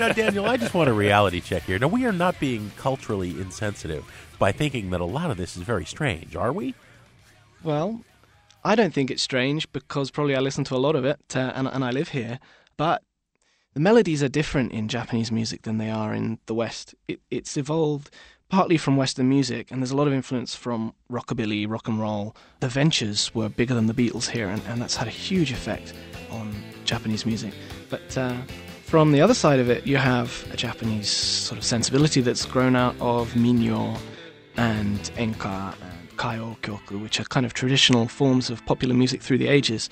[0.01, 1.79] Now, Daniel, I just want a reality check here.
[1.79, 4.03] Now, we are not being culturally insensitive
[4.39, 6.75] by thinking that a lot of this is very strange, are we?
[7.63, 8.01] Well,
[8.65, 11.53] I don't think it's strange because probably I listen to a lot of it uh,
[11.55, 12.41] and, and I live here.
[12.79, 13.03] But
[13.75, 16.95] the melodies are different in Japanese music than they are in the West.
[17.07, 18.11] It, it's evolved
[18.49, 22.35] partly from Western music, and there's a lot of influence from rockabilly, rock and roll.
[22.61, 25.93] The Ventures were bigger than the Beatles here, and, and that's had a huge effect
[26.31, 26.53] on
[26.87, 27.53] Japanese music.
[27.91, 28.35] But uh,
[28.91, 32.75] from the other side of it, you have a Japanese sort of sensibility that's grown
[32.75, 33.97] out of minyo
[34.57, 39.47] and enka and kayokyoku, which are kind of traditional forms of popular music through the
[39.47, 39.91] ages.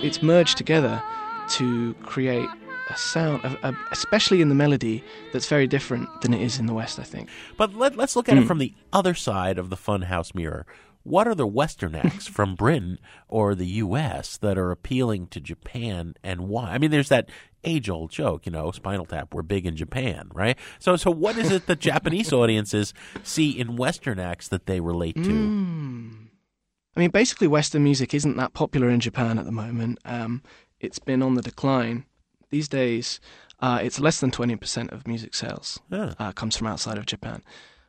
[0.00, 1.02] It's merged together
[1.48, 2.48] to create
[2.90, 6.66] a sound, a, a, especially in the melody, that's very different than it is in
[6.66, 7.28] the West, I think.
[7.56, 10.66] But let, let's look at it from the other side of the funhouse mirror.
[11.02, 12.98] What are the Western acts from Britain
[13.28, 14.36] or the U.S.
[14.38, 16.70] that are appealing to Japan, and why?
[16.70, 17.30] I mean, there's that
[17.64, 19.34] age-old joke, you know, Spinal Tap.
[19.34, 20.56] We're big in Japan, right?
[20.78, 25.16] So, so what is it that Japanese audiences see in Western acts that they relate
[25.24, 25.30] to?
[26.98, 29.98] I mean, basically, Western music isn't that popular in Japan at the moment.
[30.04, 30.42] Um,
[30.80, 32.04] it's been on the decline.
[32.50, 33.20] These days,
[33.60, 37.42] uh, it's less than 20% of music sales uh, comes from outside of Japan.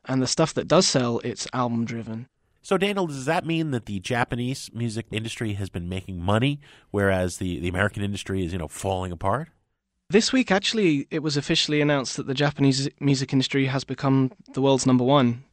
[0.05, 2.27] And the stuff that does sell, it's album driven.
[2.61, 6.59] So, Daniel, does that mean that the Japanese music industry has been making money,
[6.91, 9.49] whereas the, the American industry is, you know, falling apart?
[10.09, 14.61] This week, actually, it was officially announced that the Japanese music industry has become the
[14.61, 15.43] world's number one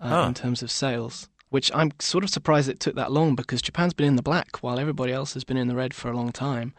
[0.00, 0.24] uh, Huh.
[0.28, 1.28] in terms of sales.
[1.50, 4.62] Which I'm sort of surprised it took that long because Japan's been in the black
[4.62, 6.74] while everybody else has been in the red for a long time.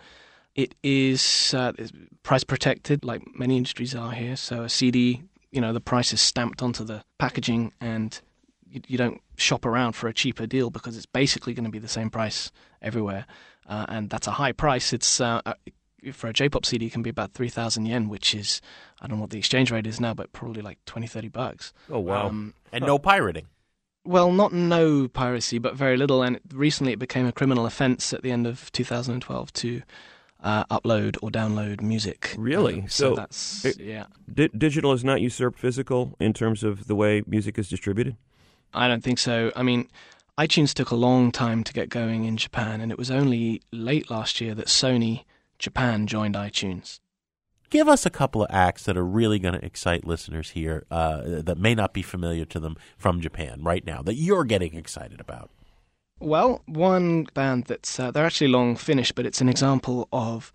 [0.58, 1.72] It is uh,
[2.24, 4.36] price protected, like many industries are here.
[4.36, 8.20] So a CD, you know, the price is stamped onto the packaging, and
[8.70, 11.78] you, you don't shop around for a cheaper deal because it's basically going to be
[11.80, 13.26] the same price everywhere,
[13.70, 14.94] uh, and that's a high price.
[14.94, 15.54] It's uh, uh,
[16.12, 18.60] for a J-pop CD, it can be about three thousand yen, which is
[19.00, 21.72] I don't know what the exchange rate is now, but probably like 20, 30 bucks.
[21.90, 22.28] Oh wow!
[22.28, 23.46] Um, And no pirating.
[24.06, 26.24] well, not no piracy, but very little.
[26.24, 29.82] And recently, it became a criminal offence at the end of 2012 to
[30.44, 32.36] uh, upload or download music.
[32.38, 32.82] Really?
[32.82, 34.06] Um, so, So that's it- yeah.
[34.34, 38.16] Di- digital has not usurped physical in terms of the way music is distributed.
[38.74, 39.52] I don't think so.
[39.56, 39.88] I mean,
[40.38, 44.10] iTunes took a long time to get going in Japan, and it was only late
[44.12, 45.24] last year that Sony
[45.58, 47.00] Japan joined iTunes.
[47.70, 51.22] Give us a couple of acts that are really going to excite listeners here uh,
[51.26, 55.20] that may not be familiar to them from Japan right now that you're getting excited
[55.20, 55.50] about.
[56.20, 60.52] Well, one band that's uh, they're actually long finished, but it's an example of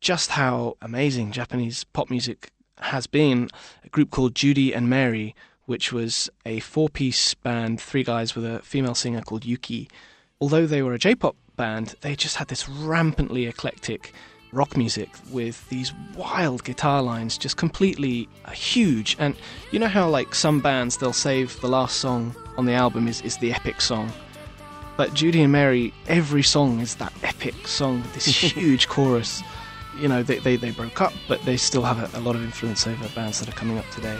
[0.00, 3.48] just how amazing Japanese pop music has been.
[3.82, 8.60] A group called Judy and Mary, which was a four-piece band, three guys with a
[8.60, 9.88] female singer called Yuki.
[10.38, 14.12] Although they were a J-pop band, they just had this rampantly eclectic
[14.52, 19.16] rock music with these wild guitar lines, just completely uh, huge.
[19.18, 19.34] And
[19.70, 23.22] you know how like some bands they'll save the last song on the album is,
[23.22, 24.12] is the epic song.
[24.96, 29.42] But Judy and Mary, every song is that epic song with this huge chorus.
[29.98, 32.42] You know, they, they, they broke up, but they still have a, a lot of
[32.42, 34.18] influence over bands that are coming up today.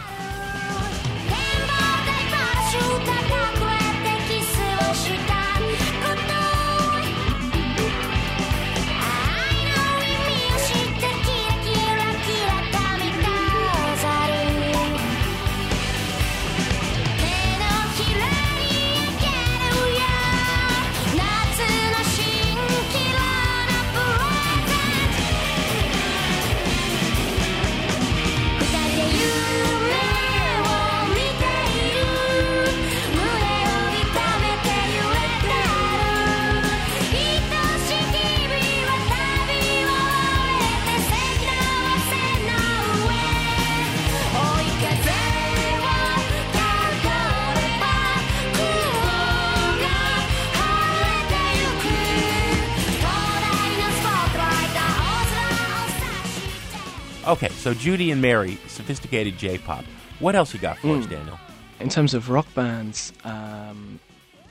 [57.67, 59.85] So Judy and Mary, sophisticated J-pop.
[60.21, 61.11] What else you got for us, Mm.
[61.11, 61.41] Daniel?
[61.81, 63.99] In terms of rock bands, um,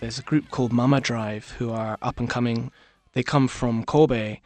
[0.02, 2.74] there's a group called Mama Drive who are up and coming.
[3.14, 4.42] They come from Kobe,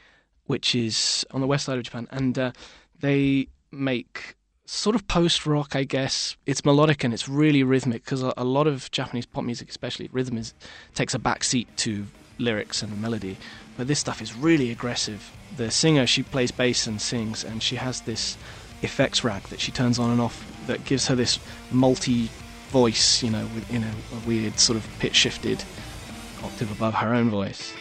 [0.46, 2.52] which is on the west side of Japan, and uh,
[3.00, 6.38] they make sort of post rock, I guess.
[6.46, 10.10] It's melodic and it's really rhythmic because a, a lot of Japanese pop music, especially
[10.12, 10.54] rhythm, is
[10.94, 12.06] takes a backseat to
[12.38, 13.36] lyrics and melody.
[13.78, 15.32] But this stuff is really aggressive.
[15.58, 18.38] The singer, she plays bass and sings, and she has this
[18.82, 21.40] effects rack that she turns on and off that gives her this
[21.72, 22.30] multi
[22.70, 25.64] voice, you know, with, in a, a weird sort of pitch shifted
[26.44, 27.74] octave above her own voice.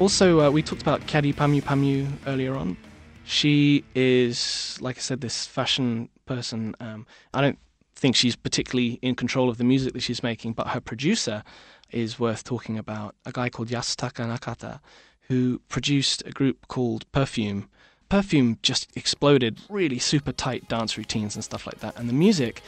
[0.00, 2.76] Also, uh, we talked about Kyari Pamu Pamu earlier on.
[3.24, 6.76] She is, like I said, this fashion person.
[6.78, 7.58] Um, I don't
[7.96, 11.42] think she's particularly in control of the music that she's making, but her producer
[11.90, 13.16] is worth talking about.
[13.26, 14.78] A guy called Yasutaka Nakata,
[15.22, 17.68] who produced a group called Perfume.
[18.08, 21.98] Perfume just exploded, really super tight dance routines and stuff like that.
[21.98, 22.62] And the music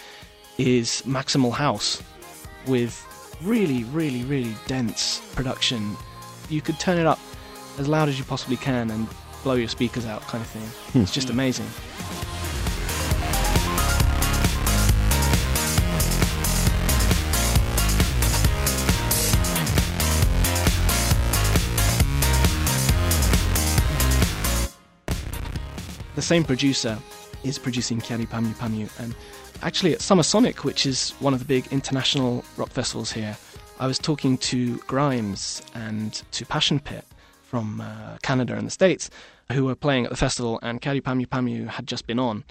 [0.58, 2.02] is maximal house
[2.66, 3.06] with
[3.40, 5.96] really, really, really dense production.
[6.50, 7.20] You could turn it up
[7.78, 9.06] as loud as you possibly can and
[9.44, 10.62] blow your speakers out, kind of thing.
[10.92, 11.02] Hmm.
[11.02, 11.66] It's just amazing.
[26.16, 26.98] The same producer
[27.44, 29.14] is producing Kyari Pamu Pamu, and
[29.62, 33.38] actually at Summer Sonic, which is one of the big international rock festivals here,
[33.80, 37.02] I was talking to Grimes and to Passion Pit
[37.42, 39.08] from uh, Canada and the States,
[39.50, 42.44] who were playing at the festival, and Kyari Pamu Pamu had just been on,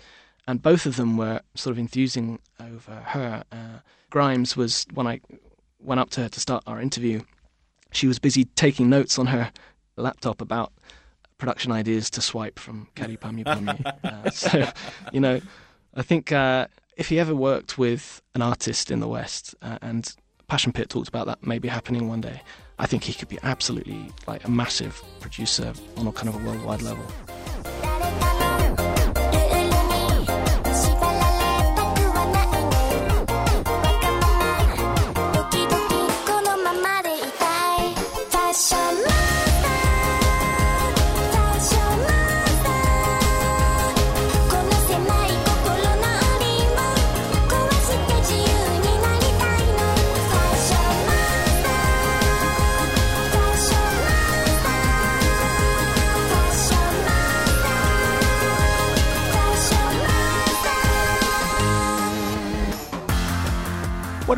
[0.48, 3.44] and both of them were sort of enthusing over her.
[3.52, 5.22] Uh, Grimes was when I
[5.80, 7.22] went up to her to start our interview.
[7.92, 9.52] She was busy taking notes on her
[9.98, 10.74] laptop about
[11.38, 13.94] production ideas to swipe from Kyari Pamu Pamu.
[14.04, 14.68] uh, so,
[15.14, 15.42] you know,
[15.94, 16.66] I think uh,
[16.98, 20.12] if he ever worked with an artist in the West, uh, and
[20.50, 22.42] Passion Pit talked about that maybe happening one day,
[22.80, 26.46] I think he could be absolutely like a massive producer on a kind of a
[26.46, 27.06] worldwide level.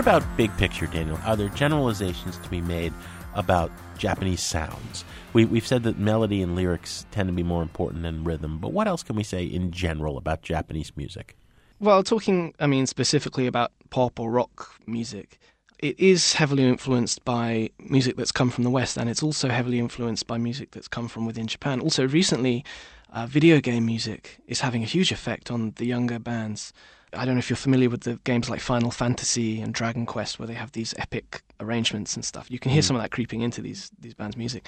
[0.01, 1.19] About big picture, Daniel?
[1.25, 2.91] Are there generalizations to be made
[3.35, 5.05] about Japanese sounds?
[5.31, 8.73] We, we've said that melody and lyrics tend to be more important than rhythm, but
[8.73, 11.37] what else can we say in general about Japanese music?
[11.79, 15.37] Well, talking, I mean, specifically about pop or rock music,
[15.77, 19.77] it is heavily influenced by music that's come from the West, and it's also heavily
[19.77, 21.79] influenced by music that's come from within Japan.
[21.79, 22.65] Also, recently,
[23.13, 26.73] uh, video game music is having a huge effect on the younger bands.
[27.13, 30.39] I don't know if you're familiar with the games like Final Fantasy and Dragon Quest,
[30.39, 32.49] where they have these epic arrangements and stuff.
[32.49, 32.85] You can hear Mm.
[32.85, 34.65] some of that creeping into these these bands' music.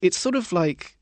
[0.00, 0.96] It's sort of like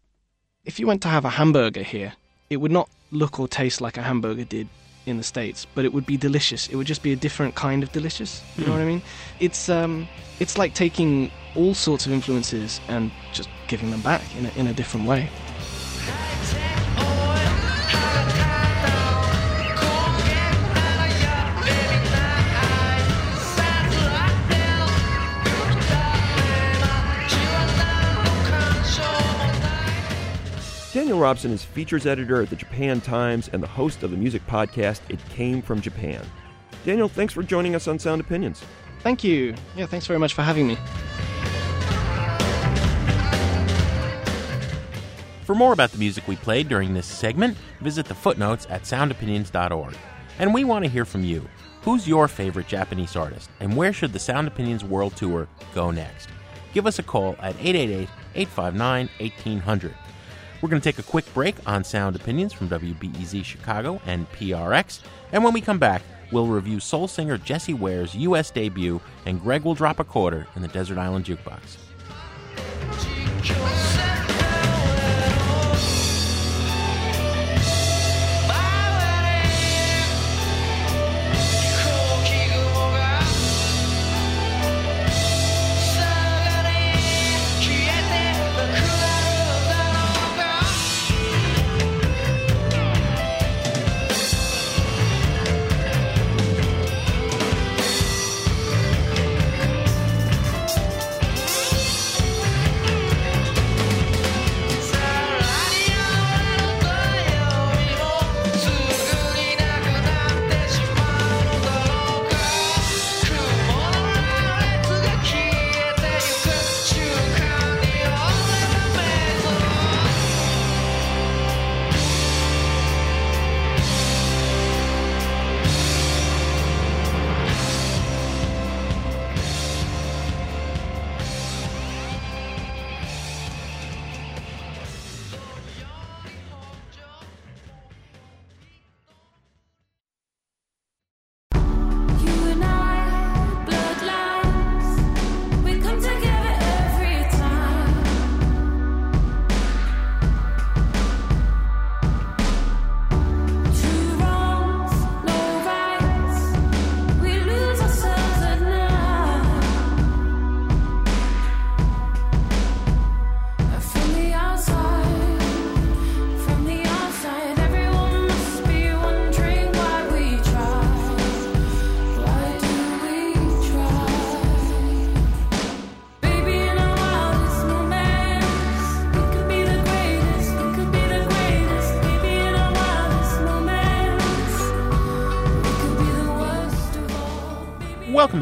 [0.64, 2.12] if you went to have a hamburger here,
[2.51, 4.68] it would not look or taste like a hamburger did
[5.07, 6.68] in the states, but it would be delicious.
[6.68, 8.43] It would just be a different kind of delicious.
[8.57, 9.03] You know what I mean?
[9.40, 10.07] It's um,
[10.40, 14.66] it's like taking all sorts of influences and just giving them back in a, in
[14.68, 15.28] a different way.
[31.12, 34.46] Daniel Robson is features editor at the Japan Times and the host of the music
[34.46, 36.24] podcast It Came from Japan.
[36.86, 38.62] Daniel, thanks for joining us on Sound Opinions.
[39.00, 39.54] Thank you.
[39.76, 40.76] Yeah, thanks very much for having me.
[45.44, 49.94] For more about the music we played during this segment, visit the footnotes at soundopinions.org.
[50.38, 51.46] And we want to hear from you.
[51.82, 56.30] Who's your favorite Japanese artist, and where should the Sound Opinions World Tour go next?
[56.72, 59.94] Give us a call at 888 859 1800.
[60.62, 65.00] We're going to take a quick break on Sound Opinions from WBEZ Chicago and PRX,
[65.32, 68.52] and when we come back, we'll review soul singer Jessie Ware's U.S.
[68.52, 71.78] debut, and Greg will drop a quarter in the Desert Island Jukebox.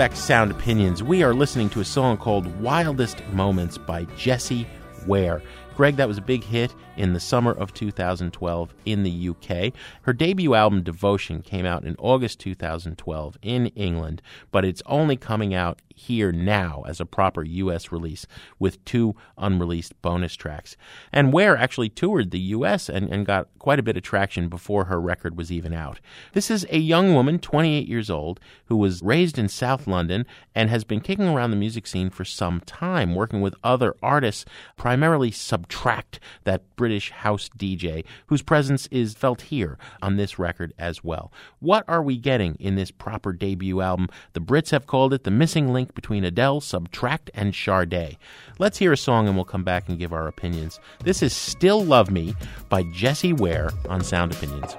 [0.00, 1.02] Back to Sound Opinions.
[1.02, 4.66] We are listening to a song called Wildest Moments by Jessie
[5.06, 5.42] Ware.
[5.76, 9.74] Greg, that was a big hit in the summer of 2012 in the UK.
[10.00, 15.52] Her debut album, Devotion, came out in August 2012 in England, but it's only coming
[15.52, 18.26] out here now as a proper US release
[18.58, 20.76] with two unreleased bonus tracks.
[21.12, 24.86] And Ware actually toured the US and, and got quite a bit of traction before
[24.86, 26.00] her record was even out.
[26.32, 30.24] This is a young woman, 28 years old, who was raised in South London
[30.54, 34.44] and has been kicking around the music scene for some time, working with other artists,
[34.76, 41.04] primarily SBTRKT, that British house DJ, whose presence is felt here on this record as
[41.04, 41.30] well.
[41.58, 44.08] What are we getting in this proper debut album?
[44.32, 48.16] The Brits have called it the missing link between Adele, SBTRKT, and Sade.
[48.58, 50.80] Let's hear a song and we'll come back and give our opinions.
[51.04, 52.34] This is Still Love Me
[52.68, 54.76] by Jessie Ware on Sound Opinions.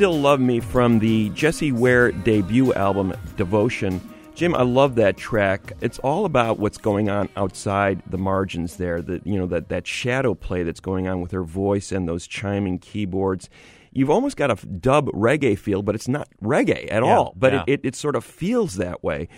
[0.00, 4.00] Still Love Me from the Jessie Ware debut album, Devotion.
[4.34, 5.74] Jim, I love that track.
[5.82, 9.02] It's all about what's going on outside the margins there.
[9.02, 12.26] That you know that that shadow play that's going on with her voice and those
[12.26, 13.50] chiming keyboards.
[13.92, 17.34] You've almost got a dub reggae feel, but it's not reggae at Yeah, all.
[17.36, 17.64] But yeah.
[17.66, 19.28] it, it, it sort of feels that way.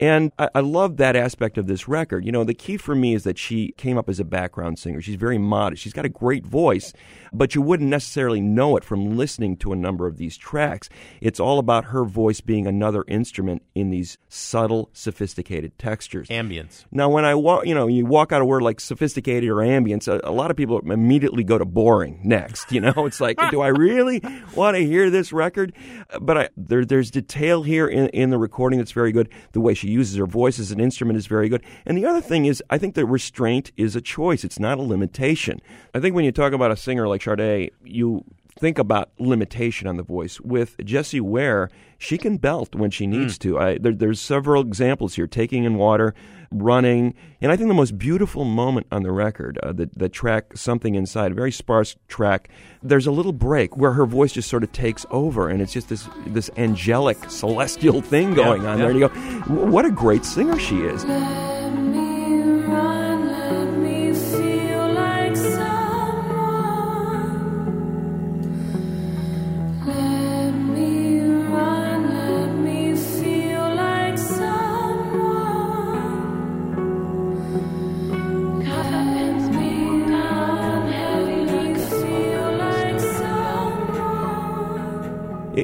[0.00, 2.24] And I, I love that aspect of this record.
[2.24, 5.02] You know, the key for me is that she came up as a background singer.
[5.02, 5.82] She's very modest.
[5.82, 6.94] She's got a great voice,
[7.34, 10.88] but you wouldn't necessarily know it from listening to a number of these tracks.
[11.20, 16.28] It's all about her voice being another instrument in these subtle, sophisticated textures.
[16.28, 16.86] Ambience.
[16.90, 20.08] Now, when I walk, you know, you walk out a word like sophisticated or ambience,
[20.08, 22.72] a, a lot of people immediately go to boring next.
[22.72, 24.22] You know, it's like, do I really
[24.54, 25.74] want to hear this record?
[26.18, 29.28] But I, there, there's detail here in, in the recording that's very good.
[29.52, 31.62] The way she uses her voice as an instrument is very good.
[31.84, 34.44] And the other thing is, I think that restraint is a choice.
[34.44, 35.60] It's not a limitation.
[35.94, 38.24] I think when you talk about a singer like Sade, you
[38.58, 40.40] think about limitation on the voice.
[40.40, 43.42] With Jessie Ware, she can belt when she needs mm.
[43.42, 43.58] to.
[43.58, 46.14] I, there, there's several examples here: taking in water,
[46.50, 50.56] running, and I think the most beautiful moment on the record, uh, the the track
[50.56, 52.48] "Something Inside," a very sparse track.
[52.82, 55.88] There's a little break where her voice just sort of takes over, and it's just
[55.88, 58.84] this this angelic, celestial thing going on yeah.
[58.84, 58.90] there.
[58.90, 59.14] And you go,
[59.66, 61.04] "What a great singer she is!"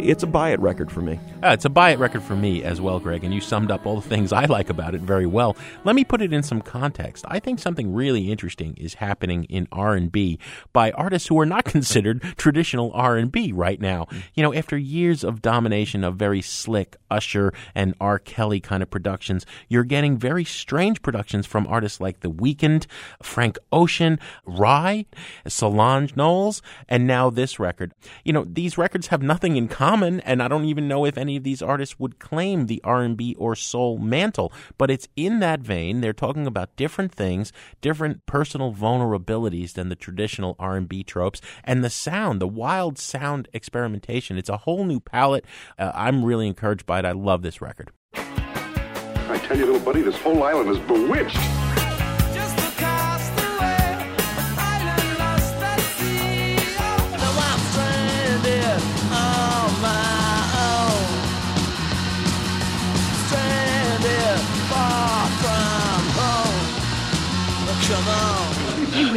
[0.07, 1.19] It's a buy it record for me.
[1.43, 3.87] Uh, it's a buy it record for me as well, Greg, and you summed up
[3.87, 5.57] all the things I like about it very well.
[5.83, 7.25] Let me put it in some context.
[7.27, 10.39] I think something really interesting is happening in R&B
[10.73, 14.07] by artists who are not considered traditional R&B right now.
[14.35, 18.21] You know, after years of domination of very slick Usher and R.
[18.21, 22.87] Kelly kind of productions, you're getting very strange productions from artists like The Weeknd,
[23.21, 25.07] Frank Ocean, Rhye,
[25.49, 27.93] Solange Knowles, and now this record.
[28.23, 31.37] You know, these records have nothing in common, and I don't even know if any
[31.37, 34.53] of these artists would claim the R&B or soul mantle.
[34.79, 36.01] But it's in that vein.
[36.01, 41.91] They're talking about different things, different personal vulnerabilities than the traditional R&B tropes, and the
[41.91, 44.39] sound, the wild sound experimentation.
[44.39, 45.45] It's a whole new palette.
[45.79, 47.05] Uh, I'm really encouraged by it.
[47.05, 47.91] I love this record.
[48.15, 51.66] I tell you, little buddy, this whole island is bewitched.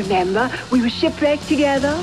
[0.09, 1.93] Remember, we were shipwrecked together.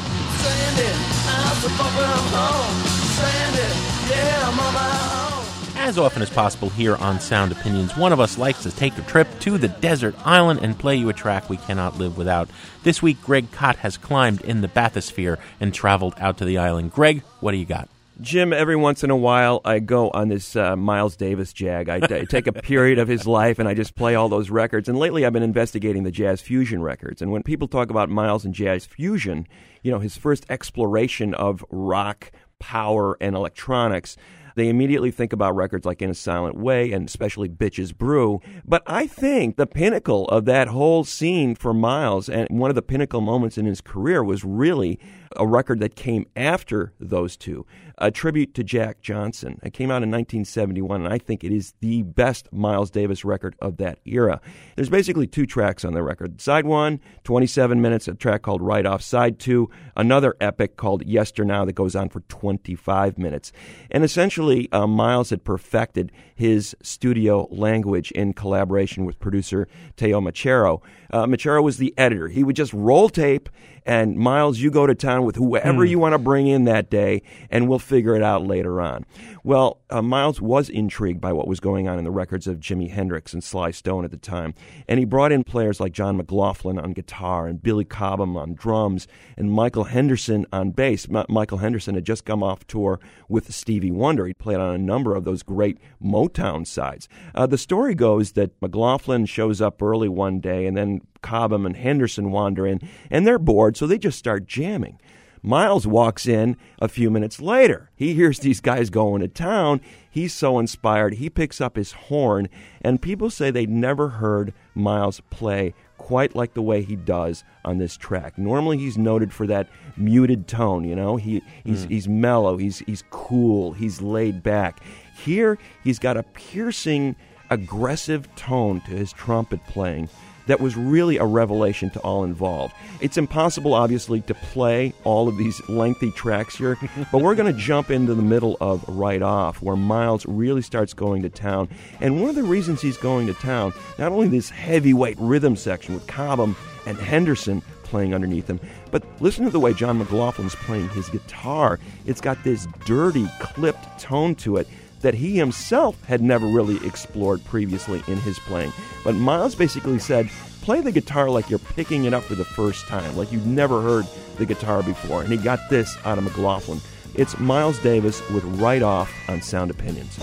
[5.74, 9.02] As often as possible here on Sound Opinions, one of us likes to take a
[9.02, 12.48] trip to the desert island and play you a track we cannot live without.
[12.84, 16.92] This week, Greg Kot has climbed in the bathysphere and traveled out to the island.
[16.92, 17.88] Greg, what do you got?
[18.20, 21.90] Jim, every once in a while, I go on this uh, Miles Davis jag.
[21.90, 24.88] I, I take a period of his life and I just play all those records.
[24.88, 27.20] And lately, I've been investigating the jazz fusion records.
[27.20, 29.46] And when people talk about Miles and jazz fusion,
[29.82, 34.16] you know, his first exploration of rock, power, and electronics.
[34.56, 38.40] They immediately think about records like In a Silent Way and especially Bitches Brew.
[38.64, 42.80] But I think the pinnacle of that whole scene for Miles and one of the
[42.80, 44.98] pinnacle moments in his career was really
[45.36, 47.66] a record that came after those two,
[47.98, 49.58] a tribute to Jack Johnson.
[49.62, 53.56] It came out in 1971, and I think it is the best Miles Davis record
[53.60, 54.40] of that era.
[54.74, 56.40] There's basically two tracks on the record.
[56.40, 59.02] Side one, 27 minutes, a track called Right Off.
[59.02, 63.52] Side two, another epic called Yesternow that goes on for 25 minutes.
[63.90, 70.82] And essentially, uh, Miles had perfected his studio language in collaboration with producer Teo Macero.
[71.10, 72.28] Uh, Macero was the editor.
[72.28, 73.48] He would just roll tape
[73.86, 75.90] and Miles, you go to town with whoever Hmm.
[75.90, 79.06] you want to bring in that day, and we'll figure it out later on.
[79.44, 82.90] Well, uh, Miles was intrigued by what was going on in the records of Jimi
[82.90, 84.52] Hendrix and Sly Stone at the time,
[84.88, 89.06] and he brought in players like John McLaughlin on guitar and Billy Cobham on drums
[89.36, 91.06] and Michael Henderson on bass.
[91.08, 94.26] M- Michael Henderson had just come off tour with Stevie Wonder.
[94.26, 97.08] He played on a number of those great Motown sides.
[97.34, 101.76] Uh, the story goes that McLaughlin shows up early one day, and then Cobham and
[101.76, 104.98] Henderson wander in, and they're bored, so they just start jamming.
[105.42, 107.90] Miles walks in a few minutes later.
[107.94, 109.80] He hears these guys going to town.
[110.10, 111.14] He's so inspired.
[111.14, 112.48] He picks up his horn,
[112.82, 117.78] and people say they'd never heard Miles play quite like the way he does on
[117.78, 118.36] this track.
[118.38, 120.84] Normally, he's noted for that muted tone.
[120.84, 121.90] You know, he he's Mm.
[121.90, 122.56] he's mellow.
[122.56, 123.72] He's he's cool.
[123.72, 124.80] He's laid back.
[125.24, 127.14] Here, he's got a piercing
[127.50, 130.08] aggressive tone to his trumpet playing
[130.46, 132.74] that was really a revelation to all involved.
[133.00, 136.78] It's impossible, obviously, to play all of these lengthy tracks here,
[137.12, 140.94] but we're going to jump into the middle of Right Off, where Miles really starts
[140.94, 141.68] going to town.
[142.00, 145.94] And one of the reasons he's going to town, not only this heavyweight rhythm section
[145.94, 150.88] with Cobham and Henderson playing underneath him, but listen to the way John McLaughlin's playing
[150.90, 151.78] his guitar.
[152.04, 154.68] It's got this dirty, clipped tone to it
[155.06, 158.72] that he himself had never really explored previously in his playing.
[159.04, 160.28] But Miles basically said,
[160.62, 163.80] play the guitar like you're picking it up for the first time, like you've never
[163.80, 164.04] heard
[164.36, 165.22] the guitar before.
[165.22, 166.80] And he got this out of McLaughlin.
[167.14, 170.16] It's Miles Davis with Right Off on Sound Opinions.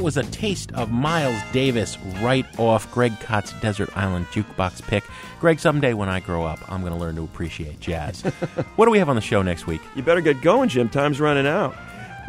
[0.00, 5.04] That was a taste of Miles Davis right off Greg Kot's Desert Island Jukebox pick.
[5.40, 8.22] Greg, someday when I grow up, I'm going to learn to appreciate jazz.
[8.76, 9.82] what do we have on the show next week?
[9.94, 10.88] You better get going, Jim.
[10.88, 11.76] Time's running out.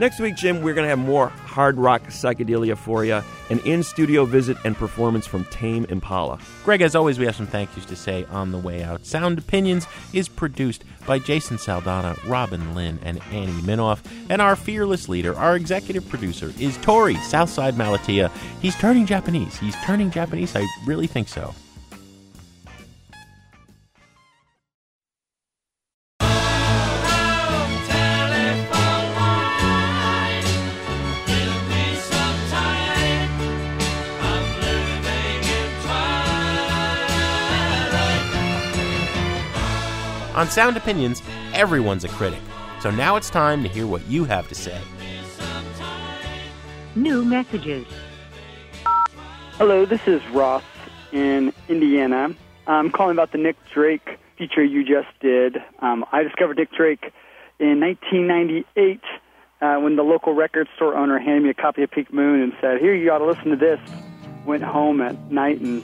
[0.01, 3.21] Next week, Jim, we're going to have more hard rock psychedelia for you,
[3.51, 6.39] an in studio visit and performance from Tame Impala.
[6.65, 9.05] Greg, as always, we have some thank yous to say on the way out.
[9.05, 14.01] Sound Opinions is produced by Jason Saldana, Robin Lynn, and Annie Minoff.
[14.27, 18.31] And our fearless leader, our executive producer, is Torey Southside Malatia.
[18.59, 19.59] He's turning Japanese.
[19.59, 20.55] He's turning Japanese.
[20.55, 21.53] I really think so.
[40.41, 41.21] On Sound Opinions,
[41.53, 42.39] everyone's a critic.
[42.79, 44.81] So now it's time to hear what you have to say.
[46.95, 47.85] New messages.
[49.59, 50.63] Hello, this is Ross
[51.11, 52.35] in Indiana.
[52.65, 55.57] I'm calling about the Nick Drake feature you just did.
[55.77, 57.13] Um, I discovered Nick Drake
[57.59, 58.99] in 1998
[59.61, 62.51] uh, when the local record store owner handed me a copy of Pink Moon and
[62.59, 63.79] said, Here, you ought to listen to this.
[64.47, 65.83] Went home at night and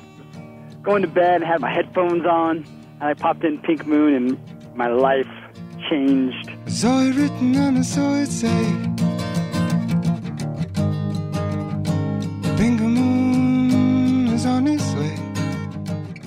[0.81, 2.65] going to bed, and had my headphones on,
[2.99, 5.27] and I popped in Pink Moon, and my life
[5.89, 6.49] changed.
[6.65, 8.49] It written I saw it say
[12.57, 15.15] Pink moon is on its way.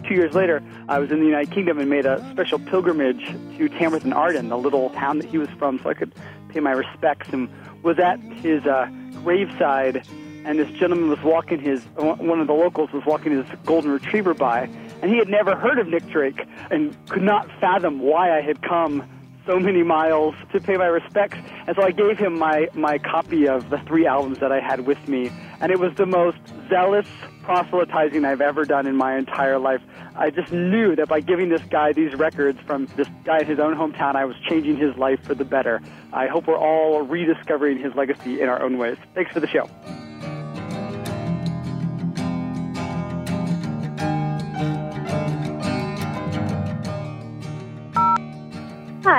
[0.06, 3.26] Two years later, I was in the United Kingdom and made a special pilgrimage
[3.58, 6.14] to Tanworth-in-Arden, the little town that he was from, so I could
[6.48, 7.48] pay my respects and
[7.82, 8.88] was at his uh,
[9.22, 10.06] graveside
[10.44, 14.34] and this gentleman was walking his one of the locals was walking his golden retriever
[14.34, 14.68] by,
[15.02, 18.62] and he had never heard of Nick Drake and could not fathom why I had
[18.62, 19.08] come
[19.46, 21.36] so many miles to pay my respects.
[21.66, 24.86] And so I gave him my, my copy of the three albums that I had
[24.86, 25.30] with me.
[25.60, 26.38] And it was the most
[26.68, 27.06] zealous
[27.42, 29.80] proselytizing I've ever done in my entire life.
[30.14, 33.58] I just knew that by giving this guy these records from this guy in his
[33.58, 35.80] own hometown, I was changing his life for the better.
[36.12, 38.98] I hope we're all rediscovering his legacy in our own ways.
[39.14, 39.68] Thanks for the show.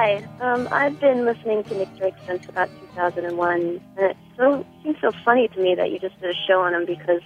[0.04, 4.98] Hi, um, I've been listening to Nick Drake since about 2001, and it so seems
[5.00, 7.22] so funny to me that you just did a show on him because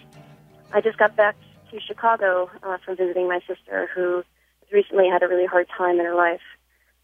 [0.74, 1.38] I just got back
[1.72, 4.26] to Chicago uh, from visiting my sister, who
[4.74, 6.42] recently had a really hard time in her life.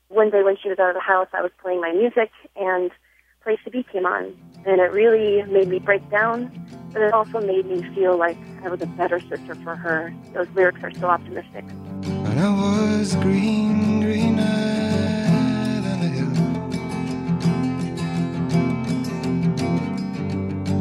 [0.09, 2.91] One day when she was out of the house, I was playing my music, and
[3.41, 6.51] Place to Be came on, and it really made me break down,
[6.91, 10.13] but it also made me feel like I was a better sister for her.
[10.33, 11.63] Those lyrics are so optimistic.
[12.03, 13.90] When I was green,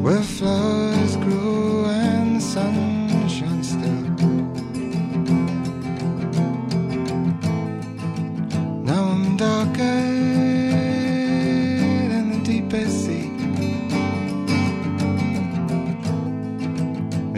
[0.03, 4.07] Where flowers grew and the sun shone still.
[8.83, 10.01] Now I'm darker
[12.09, 13.31] than the deepest sea.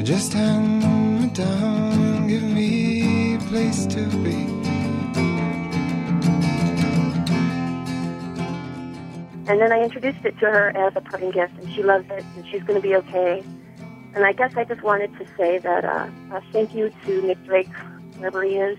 [0.05, 4.52] Just hand me down, give me a place to be.
[9.49, 12.25] And then I introduced it to her as a parting gift, and she loves it,
[12.37, 13.43] and she's going to be okay.
[14.15, 17.43] And I guess I just wanted to say that uh, uh, thank you to Nick
[17.45, 17.75] Drake,
[18.19, 18.79] wherever he is.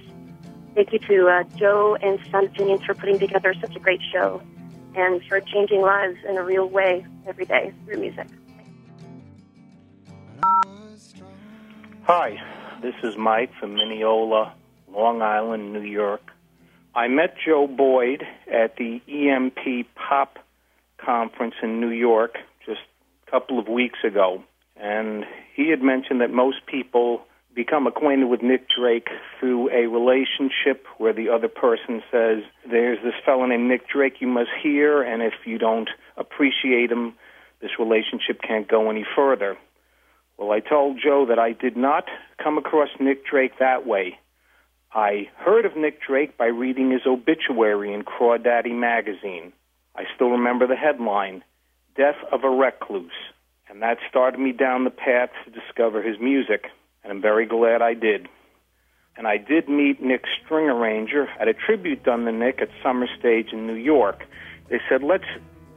[0.74, 4.42] Thank you to uh, Joe and Sound Opinions for putting together such a great show
[4.96, 8.28] and for changing lives in a real way every day through music.
[12.04, 12.38] Hi,
[12.82, 14.54] this is Mike from Mineola,
[14.90, 16.32] Long Island, New York.
[16.96, 20.40] I met Joe Boyd at the EMP Pop
[21.06, 22.82] Conference in New York just
[23.28, 24.44] a couple of weeks ago,
[24.76, 25.26] and
[25.56, 27.22] he had mentioned that most people
[27.56, 29.08] become acquainted with Nick Drake
[29.40, 32.40] through a relationship where the other person says,
[32.70, 37.14] There's this fellow named Nick Drake you must hear, and if you don't appreciate him,
[37.62, 39.58] this relationship can't go any further.
[40.38, 42.06] Well, I told Joe that I did not
[42.44, 44.18] come across Nick Drake that way.
[44.94, 49.54] I heard of Nick Drake by reading his obituary in Crawdaddy magazine.
[49.96, 51.44] I still remember the headline,
[51.96, 53.12] Death of a Recluse,
[53.70, 56.66] and that started me down the path to discover his music,
[57.04, 58.28] and I'm very glad I did.
[59.16, 63.08] And I did meet Nick's string arranger at a tribute done to Nick at Summer
[63.20, 64.26] Stage in New York.
[64.70, 65.28] They said, let's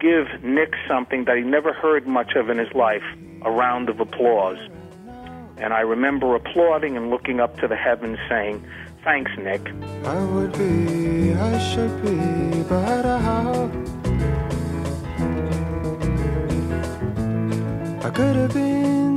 [0.01, 3.05] give Nick something that he never heard much of in his life,
[3.43, 4.59] a round of applause.
[5.59, 8.64] And I remember applauding and looking up to the heavens saying,
[9.05, 9.62] Thanks, Nick.
[10.05, 13.71] I would be, I should be, but how?
[18.07, 19.17] I could have been.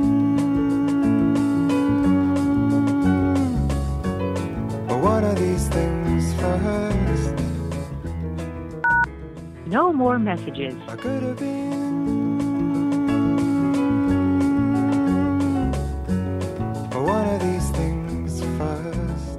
[4.88, 7.34] But what are these things first?
[9.66, 10.74] No more messages.
[10.88, 12.38] I could have been.
[16.90, 19.38] But what are these things first?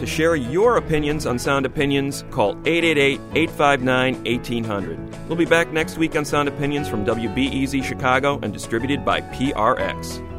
[0.00, 5.09] To share your opinions on Sound Opinions, call 888 859 1800.
[5.30, 10.29] We'll be back next week on Sound Opinions from WBEZ Chicago and distributed by PRX.